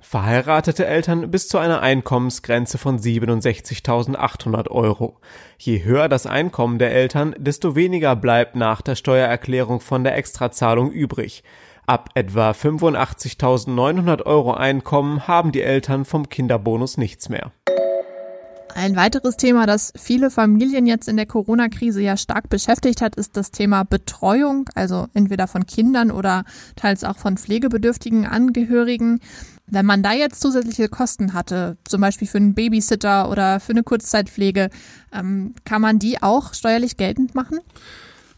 Verheiratete 0.00 0.86
Eltern 0.86 1.30
bis 1.30 1.48
zu 1.48 1.58
einer 1.58 1.82
Einkommensgrenze 1.82 2.78
von 2.78 2.98
67.800 2.98 4.70
Euro. 4.70 5.18
Je 5.58 5.84
höher 5.84 6.08
das 6.08 6.24
Einkommen 6.24 6.78
der 6.78 6.92
Eltern, 6.92 7.34
desto 7.36 7.76
weniger 7.76 8.16
bleibt 8.16 8.56
nach 8.56 8.80
der 8.80 8.94
Steuererklärung 8.94 9.80
von 9.80 10.02
der 10.02 10.16
Extrazahlung 10.16 10.90
übrig. 10.92 11.44
Ab 11.84 12.08
etwa 12.14 12.52
85.900 12.52 14.24
Euro 14.24 14.54
Einkommen 14.54 15.28
haben 15.28 15.52
die 15.52 15.62
Eltern 15.62 16.06
vom 16.06 16.30
Kinderbonus 16.30 16.96
nichts 16.96 17.28
mehr. 17.28 17.52
Ein 18.78 18.94
weiteres 18.94 19.36
Thema, 19.36 19.66
das 19.66 19.92
viele 19.96 20.30
Familien 20.30 20.86
jetzt 20.86 21.08
in 21.08 21.16
der 21.16 21.26
Corona-Krise 21.26 22.00
ja 22.00 22.16
stark 22.16 22.48
beschäftigt 22.48 23.02
hat, 23.02 23.16
ist 23.16 23.36
das 23.36 23.50
Thema 23.50 23.82
Betreuung, 23.82 24.70
also 24.76 25.08
entweder 25.14 25.48
von 25.48 25.66
Kindern 25.66 26.12
oder 26.12 26.44
teils 26.76 27.02
auch 27.02 27.18
von 27.18 27.38
pflegebedürftigen 27.38 28.24
Angehörigen. 28.24 29.18
Wenn 29.66 29.84
man 29.84 30.04
da 30.04 30.12
jetzt 30.12 30.40
zusätzliche 30.40 30.88
Kosten 30.88 31.32
hatte, 31.32 31.76
zum 31.88 32.00
Beispiel 32.00 32.28
für 32.28 32.38
einen 32.38 32.54
Babysitter 32.54 33.28
oder 33.32 33.58
für 33.58 33.72
eine 33.72 33.82
Kurzzeitpflege, 33.82 34.70
ähm, 35.12 35.56
kann 35.64 35.82
man 35.82 35.98
die 35.98 36.22
auch 36.22 36.54
steuerlich 36.54 36.96
geltend 36.96 37.34
machen? 37.34 37.58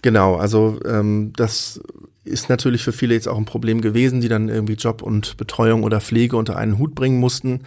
Genau, 0.00 0.36
also 0.36 0.80
ähm, 0.86 1.34
das 1.36 1.82
ist 2.24 2.50
natürlich 2.50 2.82
für 2.82 2.92
viele 2.92 3.14
jetzt 3.14 3.28
auch 3.28 3.38
ein 3.38 3.46
Problem 3.46 3.80
gewesen, 3.80 4.20
die 4.20 4.28
dann 4.28 4.48
irgendwie 4.48 4.74
Job 4.74 5.02
und 5.02 5.36
Betreuung 5.38 5.84
oder 5.84 6.00
Pflege 6.00 6.36
unter 6.36 6.56
einen 6.56 6.78
Hut 6.78 6.94
bringen 6.94 7.18
mussten. 7.18 7.60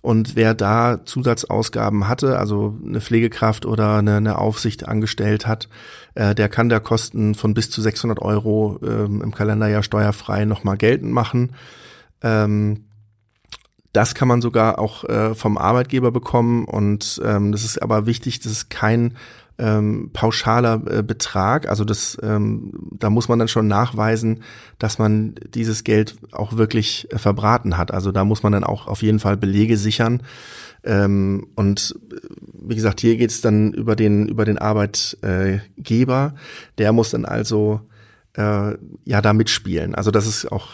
Und 0.00 0.34
wer 0.34 0.54
da 0.54 1.04
Zusatzausgaben 1.04 2.08
hatte, 2.08 2.38
also 2.38 2.78
eine 2.84 3.00
Pflegekraft 3.00 3.66
oder 3.66 3.96
eine, 3.96 4.16
eine 4.16 4.38
Aufsicht 4.38 4.88
angestellt 4.88 5.46
hat, 5.46 5.68
äh, 6.14 6.34
der 6.34 6.48
kann 6.48 6.70
da 6.70 6.80
Kosten 6.80 7.34
von 7.34 7.52
bis 7.52 7.70
zu 7.70 7.82
600 7.82 8.20
Euro 8.22 8.80
ähm, 8.82 9.20
im 9.20 9.34
Kalenderjahr 9.34 9.82
steuerfrei 9.82 10.46
nochmal 10.46 10.78
geltend 10.78 11.12
machen. 11.12 11.54
Ähm, 12.22 12.84
das 13.92 14.14
kann 14.14 14.28
man 14.28 14.40
sogar 14.40 14.78
auch 14.78 15.04
äh, 15.04 15.34
vom 15.34 15.58
Arbeitgeber 15.58 16.12
bekommen 16.12 16.64
und 16.64 17.20
ähm, 17.24 17.52
das 17.52 17.64
ist 17.64 17.82
aber 17.82 18.06
wichtig, 18.06 18.40
das 18.40 18.52
ist 18.52 18.70
kein 18.70 19.16
ähm, 19.58 20.10
pauschaler 20.12 20.80
äh, 20.88 21.02
Betrag. 21.02 21.68
Also 21.68 21.84
das, 21.84 22.16
ähm, 22.22 22.72
da 22.92 23.10
muss 23.10 23.28
man 23.28 23.38
dann 23.38 23.48
schon 23.48 23.66
nachweisen, 23.66 24.42
dass 24.78 24.98
man 24.98 25.34
dieses 25.54 25.84
Geld 25.84 26.16
auch 26.32 26.56
wirklich 26.56 27.08
äh, 27.10 27.18
verbraten 27.18 27.76
hat. 27.76 27.92
Also 27.92 28.12
da 28.12 28.24
muss 28.24 28.42
man 28.42 28.52
dann 28.52 28.64
auch 28.64 28.86
auf 28.86 29.02
jeden 29.02 29.18
Fall 29.18 29.36
Belege 29.36 29.76
sichern. 29.76 30.22
Ähm, 30.84 31.48
und 31.56 31.98
wie 32.52 32.76
gesagt, 32.76 33.00
hier 33.00 33.16
geht's 33.16 33.40
dann 33.40 33.72
über 33.72 33.96
den 33.96 34.28
über 34.28 34.44
den 34.44 34.58
Arbeitgeber. 34.58 36.34
Der 36.78 36.92
muss 36.92 37.10
dann 37.10 37.24
also 37.24 37.80
äh, 38.34 38.74
ja 39.04 39.20
da 39.20 39.32
mitspielen. 39.32 39.94
Also 39.94 40.12
das 40.12 40.26
ist 40.26 40.50
auch 40.52 40.68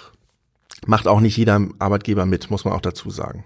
macht 0.87 1.09
auch 1.09 1.21
nicht 1.21 1.39
jeder 1.39 1.61
Arbeitgeber 1.79 2.27
mit, 2.27 2.51
muss 2.51 2.67
man 2.67 2.75
auch 2.75 2.83
dazu 2.83 3.09
sagen. 3.09 3.45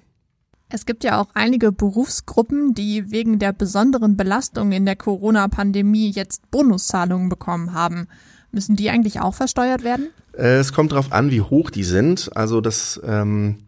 Es 0.71 0.85
gibt 0.85 1.03
ja 1.03 1.21
auch 1.21 1.29
einige 1.35 1.73
Berufsgruppen, 1.73 2.75
die 2.75 3.11
wegen 3.11 3.39
der 3.39 3.53
besonderen 3.53 4.17
Belastung 4.17 4.73
in 4.73 4.85
der 4.85 4.97
Corona-Pandemie 4.97 6.11
jetzt 6.11 6.51
Bonuszahlungen 6.51 7.31
bekommen 7.31 7.73
haben. 7.73 8.07
Müssen 8.53 8.77
die 8.77 8.91
eigentlich 8.91 9.21
auch 9.21 9.35
versteuert 9.35 9.83
werden? 9.83 10.09
Äh, 10.37 10.57
es 10.57 10.73
kommt 10.73 10.93
darauf 10.93 11.13
an, 11.13 11.31
wie 11.31 11.41
hoch 11.41 11.71
die 11.71 11.85
sind. 11.85 12.31
Also 12.37 12.61
das, 12.61 13.01
ähm, 13.05 13.59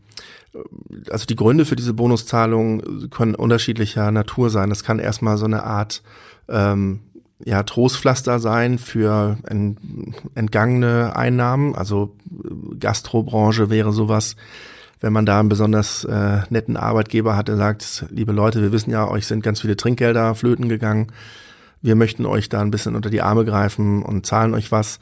also 1.11 1.25
die 1.25 1.37
Gründe 1.37 1.65
für 1.65 1.77
diese 1.77 1.95
Bonuszahlungen 1.95 3.09
können 3.09 3.35
unterschiedlicher 3.35 4.11
Natur 4.11 4.51
sein. 4.51 4.69
Das 4.69 4.85
kann 4.85 4.99
erstmal 4.99 5.39
so 5.39 5.47
eine 5.47 5.65
Art 5.65 6.03
ähm, 6.49 7.01
ja, 7.43 7.63
Trostpflaster 7.63 8.39
sein 8.41 8.79
für 8.79 9.39
entgangene 10.35 11.17
Einnahmen. 11.17 11.75
Also 11.75 12.15
Gastrobranche 12.79 13.71
wäre 13.71 13.93
sowas 13.93 14.37
wenn 15.01 15.13
man 15.13 15.27
da 15.27 15.41
einen 15.41 15.49
besonders 15.49 16.05
äh, 16.05 16.41
netten 16.51 16.77
Arbeitgeber 16.77 17.37
hat, 17.37 17.49
der 17.49 17.57
sagt, 17.57 18.05
liebe 18.11 18.33
Leute, 18.33 18.63
wir 18.63 18.73
wissen 18.73 18.91
ja, 18.91 19.09
euch 19.09 19.27
sind 19.27 19.43
ganz 19.43 19.61
viele 19.61 19.77
Trinkgelder 19.77 20.35
flöten 20.35 20.69
gegangen. 20.69 21.09
Wir 21.83 21.97
möchten 21.97 22.27
euch 22.27 22.49
da 22.49 22.61
ein 22.61 22.71
bisschen 22.71 22.95
unter 22.95 23.09
die 23.09 23.23
Arme 23.23 23.45
greifen 23.45 24.03
und 24.03 24.27
zahlen 24.27 24.55
euch 24.55 24.71
was. 24.71 25.01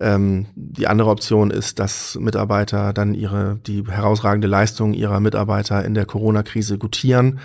Ähm, 0.00 0.46
die 0.54 0.88
andere 0.88 1.10
Option 1.10 1.50
ist, 1.50 1.78
dass 1.78 2.18
Mitarbeiter 2.20 2.92
dann 2.92 3.14
ihre, 3.14 3.58
die 3.66 3.84
herausragende 3.84 4.48
Leistung 4.48 4.94
ihrer 4.94 5.20
Mitarbeiter 5.20 5.84
in 5.84 5.94
der 5.94 6.06
Corona-Krise 6.06 6.78
gutieren 6.78 7.40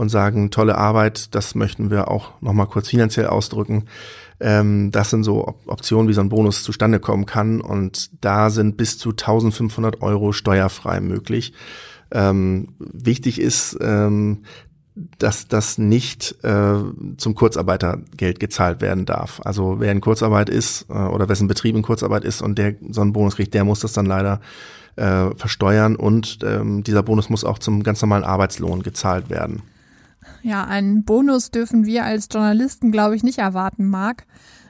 und 0.00 0.08
sagen, 0.08 0.50
tolle 0.50 0.78
Arbeit, 0.78 1.34
das 1.34 1.54
möchten 1.54 1.90
wir 1.90 2.10
auch 2.10 2.32
nochmal 2.40 2.66
kurz 2.66 2.88
finanziell 2.88 3.26
ausdrücken. 3.26 3.84
Ähm, 4.40 4.90
das 4.92 5.10
sind 5.10 5.24
so 5.24 5.56
Optionen, 5.66 6.08
wie 6.08 6.14
so 6.14 6.22
ein 6.22 6.30
Bonus 6.30 6.62
zustande 6.62 7.00
kommen 7.00 7.26
kann. 7.26 7.60
Und 7.60 8.10
da 8.24 8.48
sind 8.48 8.78
bis 8.78 8.96
zu 8.96 9.10
1500 9.10 10.00
Euro 10.00 10.32
steuerfrei 10.32 11.00
möglich. 11.00 11.52
Ähm, 12.12 12.68
wichtig 12.78 13.42
ist, 13.42 13.76
ähm, 13.82 14.44
dass 15.18 15.48
das 15.48 15.76
nicht 15.76 16.34
äh, 16.44 16.78
zum 17.18 17.34
Kurzarbeitergeld 17.34 18.40
gezahlt 18.40 18.80
werden 18.80 19.04
darf. 19.04 19.42
Also 19.44 19.80
wer 19.80 19.92
in 19.92 20.00
Kurzarbeit 20.00 20.48
ist 20.48 20.86
äh, 20.88 20.94
oder 20.94 21.28
wessen 21.28 21.46
Betrieb 21.46 21.76
in 21.76 21.82
Kurzarbeit 21.82 22.24
ist 22.24 22.40
und 22.40 22.56
der 22.56 22.74
so 22.88 23.02
einen 23.02 23.12
Bonus 23.12 23.36
kriegt, 23.36 23.52
der 23.52 23.64
muss 23.64 23.80
das 23.80 23.92
dann 23.92 24.06
leider 24.06 24.40
äh, 24.96 25.28
versteuern 25.36 25.94
und 25.94 26.38
ähm, 26.42 26.84
dieser 26.84 27.02
Bonus 27.02 27.28
muss 27.28 27.44
auch 27.44 27.58
zum 27.58 27.82
ganz 27.82 28.00
normalen 28.00 28.24
Arbeitslohn 28.24 28.82
gezahlt 28.82 29.28
werden. 29.28 29.62
Ja, 30.42 30.64
einen 30.64 31.04
Bonus 31.04 31.50
dürfen 31.50 31.86
wir 31.86 32.04
als 32.04 32.28
Journalisten, 32.30 32.92
glaube 32.92 33.16
ich, 33.16 33.22
nicht 33.22 33.38
erwarten, 33.38 33.88
Marc. 33.88 34.26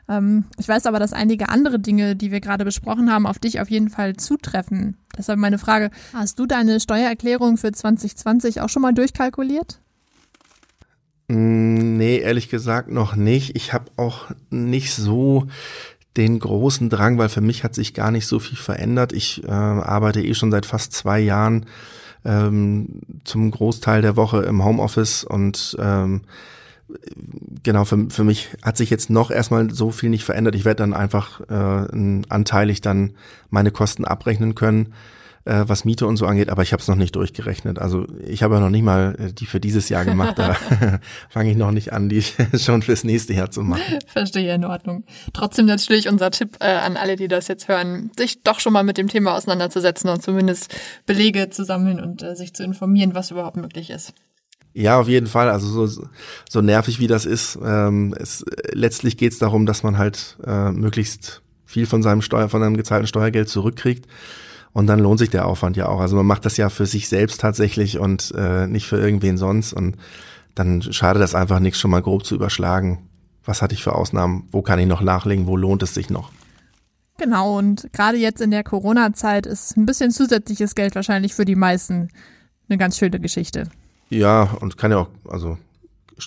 Ähm, 0.09 0.45
ich 0.59 0.69
weiß 0.69 0.87
aber, 0.87 0.99
dass 0.99 1.13
einige 1.13 1.49
andere 1.49 1.79
Dinge, 1.79 2.17
die 2.17 2.33
wir 2.33 2.41
gerade 2.41 2.65
besprochen 2.65 3.13
haben, 3.13 3.27
auf 3.27 3.39
dich 3.39 3.61
auf 3.61 3.71
jeden 3.71 3.89
Fall 3.89 4.17
zutreffen. 4.17 4.97
Deshalb 5.17 5.39
meine 5.39 5.59
Frage, 5.59 5.91
hast 6.13 6.39
du 6.39 6.47
deine 6.47 6.81
Steuererklärung 6.81 7.57
für 7.57 7.73
2020 7.73 8.61
auch 8.61 8.69
schon 8.69 8.83
mal 8.83 8.93
durchkalkuliert? 8.93 9.81
Mm, 11.29 11.97
nee, 11.97 12.19
ehrlich 12.19 12.49
gesagt 12.49 12.91
noch 12.91 13.15
nicht. 13.15 13.55
Ich 13.55 13.73
habe 13.73 13.91
auch 13.97 14.31
nicht 14.51 14.93
so 14.93 15.47
den 16.17 16.41
großen 16.41 16.91
Drang, 16.91 17.19
weil 17.19 17.29
für 17.29 17.41
mich 17.41 17.63
hat 17.63 17.77
sich 17.77 17.95
gar 17.95 18.11
nicht 18.11 18.27
so 18.27 18.41
viel 18.41 18.59
verändert. 18.59 19.13
Ich 19.13 19.45
äh, 19.45 19.51
arbeite 19.51 20.21
eh 20.21 20.35
schon 20.35 20.51
seit 20.51 20.67
fast 20.67 20.93
zwei 20.93 21.21
Jahren 21.21 21.67
ähm, 22.25 23.01
zum 23.25 23.51
Großteil 23.51 24.03
der 24.03 24.17
Woche 24.17 24.43
im 24.43 24.65
Homeoffice 24.65 25.25
und 25.25 25.77
ähm, 25.81 26.23
genau, 27.63 27.85
für, 27.85 28.11
für 28.11 28.25
mich 28.25 28.51
hat 28.63 28.77
sich 28.77 28.91
jetzt 28.91 29.11
noch 29.11 29.31
erstmal 29.31 29.71
so 29.71 29.91
viel 29.91 30.11
nicht 30.11 30.25
verändert. 30.25 30.55
Ich 30.55 30.65
werde 30.65 30.83
dann 30.83 30.95
einfach 30.95 31.41
äh, 31.49 32.23
anteilig 32.29 32.81
dann 32.81 33.15
meine 33.51 33.71
Kosten 33.71 34.05
abrechnen 34.05 34.55
können, 34.55 34.93
äh, 35.45 35.65
was 35.67 35.85
Miete 35.85 36.07
und 36.07 36.17
so 36.17 36.27
angeht, 36.27 36.51
aber 36.51 36.63
ich 36.63 36.73
habe 36.73 36.81
es 36.81 36.89
noch 36.89 36.97
nicht 36.97 37.17
durchgerechnet. 37.17 37.79
Also 37.79 38.07
ich 38.27 38.43
habe 38.43 38.55
ja 38.55 38.61
noch 38.61 38.71
nicht 38.71 38.83
mal 38.83 39.17
äh, 39.19 39.33
die 39.33 39.47
für 39.47 39.61
dieses 39.61 39.89
Jahr 39.89 40.05
gemacht, 40.05 40.39
da 40.39 40.55
fange 41.29 41.51
ich 41.51 41.57
noch 41.57 41.71
nicht 41.71 41.93
an, 41.93 42.09
die 42.09 42.23
schon 42.59 42.83
fürs 42.83 43.05
nächste 43.05 43.33
Jahr 43.33 43.51
zu 43.51 43.63
machen. 43.63 43.99
Verstehe, 44.07 44.55
in 44.55 44.65
Ordnung. 44.65 45.05
Trotzdem 45.33 45.67
natürlich 45.67 46.09
unser 46.09 46.31
Tipp 46.31 46.57
äh, 46.61 46.67
an 46.67 46.97
alle, 46.97 47.17
die 47.17 47.29
das 47.29 47.49
jetzt 47.49 47.69
hören, 47.69 48.11
sich 48.19 48.43
doch 48.43 48.61
schon 48.61 48.73
mal 48.73 48.85
mit 48.85 48.99
dem 48.99 49.09
Thema 49.09 49.35
auseinanderzusetzen 49.35 50.11
und 50.11 50.23
zumindest 50.23 50.75
Belege 51.07 51.51
zu 51.51 51.65
sammeln 51.65 52.01
und 52.01 52.23
äh, 52.23 52.37
sich 52.37 52.55
zu 52.55 52.63
informieren, 52.63 53.15
was 53.15 53.31
überhaupt 53.31 53.57
möglich 53.57 53.91
ist. 53.91 54.13
Ja, 54.73 55.01
auf 55.01 55.09
jeden 55.09 55.27
Fall. 55.27 55.49
Also 55.49 55.87
so, 55.87 56.07
so 56.49 56.61
nervig 56.61 57.01
wie 57.01 57.09
das 57.09 57.25
ist, 57.25 57.59
ähm, 57.63 58.15
es, 58.19 58.45
letztlich 58.73 59.17
geht 59.17 59.33
es 59.33 59.39
darum, 59.39 59.67
dass 59.67 59.83
man 59.83 59.99
halt 59.99 60.39
äh, 60.47 60.71
möglichst 60.71 61.43
viel 61.65 61.87
von 61.87 62.03
seinem 62.03 62.23
Steuer, 62.23 62.49
von 62.49 62.61
seinem 62.61 62.77
gezahlten 62.77 63.07
Steuergeld 63.07 63.49
zurückkriegt. 63.49 64.07
Und 64.73 64.87
dann 64.87 65.01
lohnt 65.01 65.19
sich 65.19 65.31
der 65.31 65.47
Aufwand 65.47 65.77
ja 65.77 65.89
auch. 65.89 66.01
Also 66.01 66.17
man 66.17 66.27
macht 66.27 66.45
das 66.45 66.57
ja 66.57 66.69
für 66.69 66.87
sich 66.87 67.09
selbst 67.09 67.41
tatsächlich 67.41 67.99
und 67.99 68.33
äh, 68.37 68.67
nicht 68.67 68.87
für 68.87 68.99
irgendwen 68.99 69.37
sonst. 69.37 69.73
Und 69.73 69.97
dann 70.55 70.83
schadet 70.83 71.23
das 71.23 71.35
einfach 71.35 71.59
nichts, 71.59 71.81
schon 71.81 71.91
mal 71.91 72.03
grob 72.03 72.25
zu 72.25 72.35
überschlagen. 72.35 72.99
Was 73.45 73.63
hatte 73.63 73.75
ich 73.75 73.83
für 73.83 73.95
Ausnahmen? 73.95 74.49
Wo 74.53 74.63
kann 74.63 74.79
ich 74.79 74.87
noch 74.87 75.01
nachlegen? 75.01 75.47
Wo 75.47 75.57
lohnt 75.57 75.83
es 75.83 75.95
sich 75.95 76.11
noch? 76.11 76.31
Genau, 77.19 77.59
und 77.59 77.93
gerade 77.93 78.17
jetzt 78.17 78.41
in 78.41 78.51
der 78.51 78.65
Corona-Zeit 78.65 79.45
ist 79.45 79.77
ein 79.77 79.87
bisschen 79.87 80.11
zusätzliches 80.11 80.75
Geld 80.75 80.95
wahrscheinlich 80.95 81.35
für 81.35 81.45
die 81.45 81.57
meisten 81.57 82.09
eine 82.69 82.79
ganz 82.79 82.97
schöne 82.97 83.21
Geschichte. 83.21 83.69
Ja, 84.09 84.43
und 84.61 84.79
kann 84.79 84.91
ja 84.91 84.99
auch, 84.99 85.09
also 85.29 85.59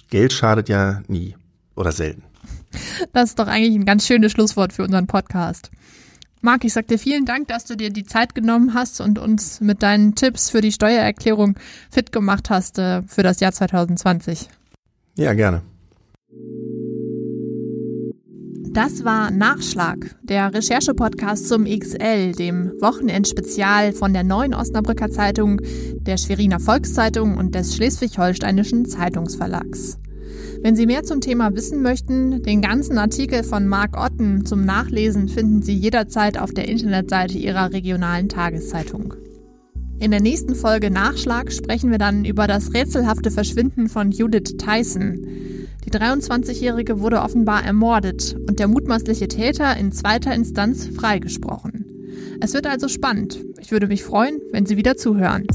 Geld 0.09 0.33
schadet 0.33 0.69
ja 0.69 1.01
nie 1.07 1.35
oder 1.75 1.91
selten. 1.91 2.23
Das 3.11 3.29
ist 3.29 3.39
doch 3.39 3.47
eigentlich 3.47 3.75
ein 3.75 3.85
ganz 3.85 4.05
schönes 4.05 4.31
Schlusswort 4.31 4.73
für 4.73 4.83
unseren 4.83 5.07
Podcast. 5.07 5.71
Marc, 6.45 6.65
ich 6.65 6.73
sag 6.73 6.89
dir 6.89 6.99
vielen 6.99 7.23
Dank, 7.23 7.47
dass 7.47 7.63
du 7.63 7.77
dir 7.77 7.89
die 7.89 8.03
Zeit 8.03 8.35
genommen 8.35 8.73
hast 8.73 8.99
und 8.99 9.17
uns 9.17 9.61
mit 9.61 9.81
deinen 9.81 10.13
Tipps 10.13 10.49
für 10.49 10.59
die 10.59 10.73
Steuererklärung 10.73 11.55
fit 11.89 12.11
gemacht 12.11 12.49
hast 12.49 12.77
äh, 12.79 13.01
für 13.03 13.23
das 13.23 13.39
Jahr 13.39 13.53
2020. 13.53 14.49
Ja, 15.15 15.33
gerne. 15.33 15.61
Das 18.73 19.05
war 19.05 19.31
Nachschlag, 19.31 20.17
der 20.21 20.53
Recherche-Podcast 20.53 21.47
zum 21.47 21.63
XL, 21.63 22.33
dem 22.33 22.73
Wochenendspezial 22.81 23.93
von 23.93 24.11
der 24.11 24.23
Neuen 24.23 24.53
Osnabrücker 24.53 25.11
Zeitung, 25.11 25.61
der 26.01 26.17
Schweriner 26.17 26.59
Volkszeitung 26.59 27.37
und 27.37 27.55
des 27.55 27.73
Schleswig-Holsteinischen 27.73 28.85
Zeitungsverlags. 28.85 29.97
Wenn 30.61 30.75
Sie 30.75 30.85
mehr 30.85 31.03
zum 31.03 31.21
Thema 31.21 31.53
wissen 31.55 31.81
möchten, 31.81 32.41
den 32.43 32.61
ganzen 32.61 32.97
Artikel 32.97 33.43
von 33.43 33.67
Marc 33.67 33.97
Otten 33.97 34.45
zum 34.45 34.65
Nachlesen 34.65 35.27
finden 35.27 35.61
Sie 35.61 35.75
jederzeit 35.75 36.37
auf 36.37 36.53
der 36.53 36.67
Internetseite 36.67 37.37
Ihrer 37.37 37.73
regionalen 37.73 38.29
Tageszeitung. 38.29 39.15
In 39.99 40.11
der 40.11 40.21
nächsten 40.21 40.55
Folge 40.55 40.89
Nachschlag 40.89 41.51
sprechen 41.51 41.91
wir 41.91 41.97
dann 41.97 42.25
über 42.25 42.47
das 42.47 42.73
rätselhafte 42.73 43.31
Verschwinden 43.31 43.89
von 43.89 44.11
Judith 44.11 44.57
Tyson. 44.57 45.25
Die 45.85 45.91
23-Jährige 45.91 46.99
wurde 46.99 47.21
offenbar 47.21 47.63
ermordet 47.63 48.35
und 48.47 48.59
der 48.59 48.67
mutmaßliche 48.67 49.27
Täter 49.27 49.77
in 49.77 49.91
zweiter 49.91 50.33
Instanz 50.33 50.87
freigesprochen. 50.87 51.85
Es 52.41 52.53
wird 52.53 52.67
also 52.67 52.87
spannend. 52.87 53.43
Ich 53.59 53.71
würde 53.71 53.87
mich 53.87 54.03
freuen, 54.03 54.39
wenn 54.51 54.65
Sie 54.65 54.77
wieder 54.77 54.97
zuhören. 54.97 55.45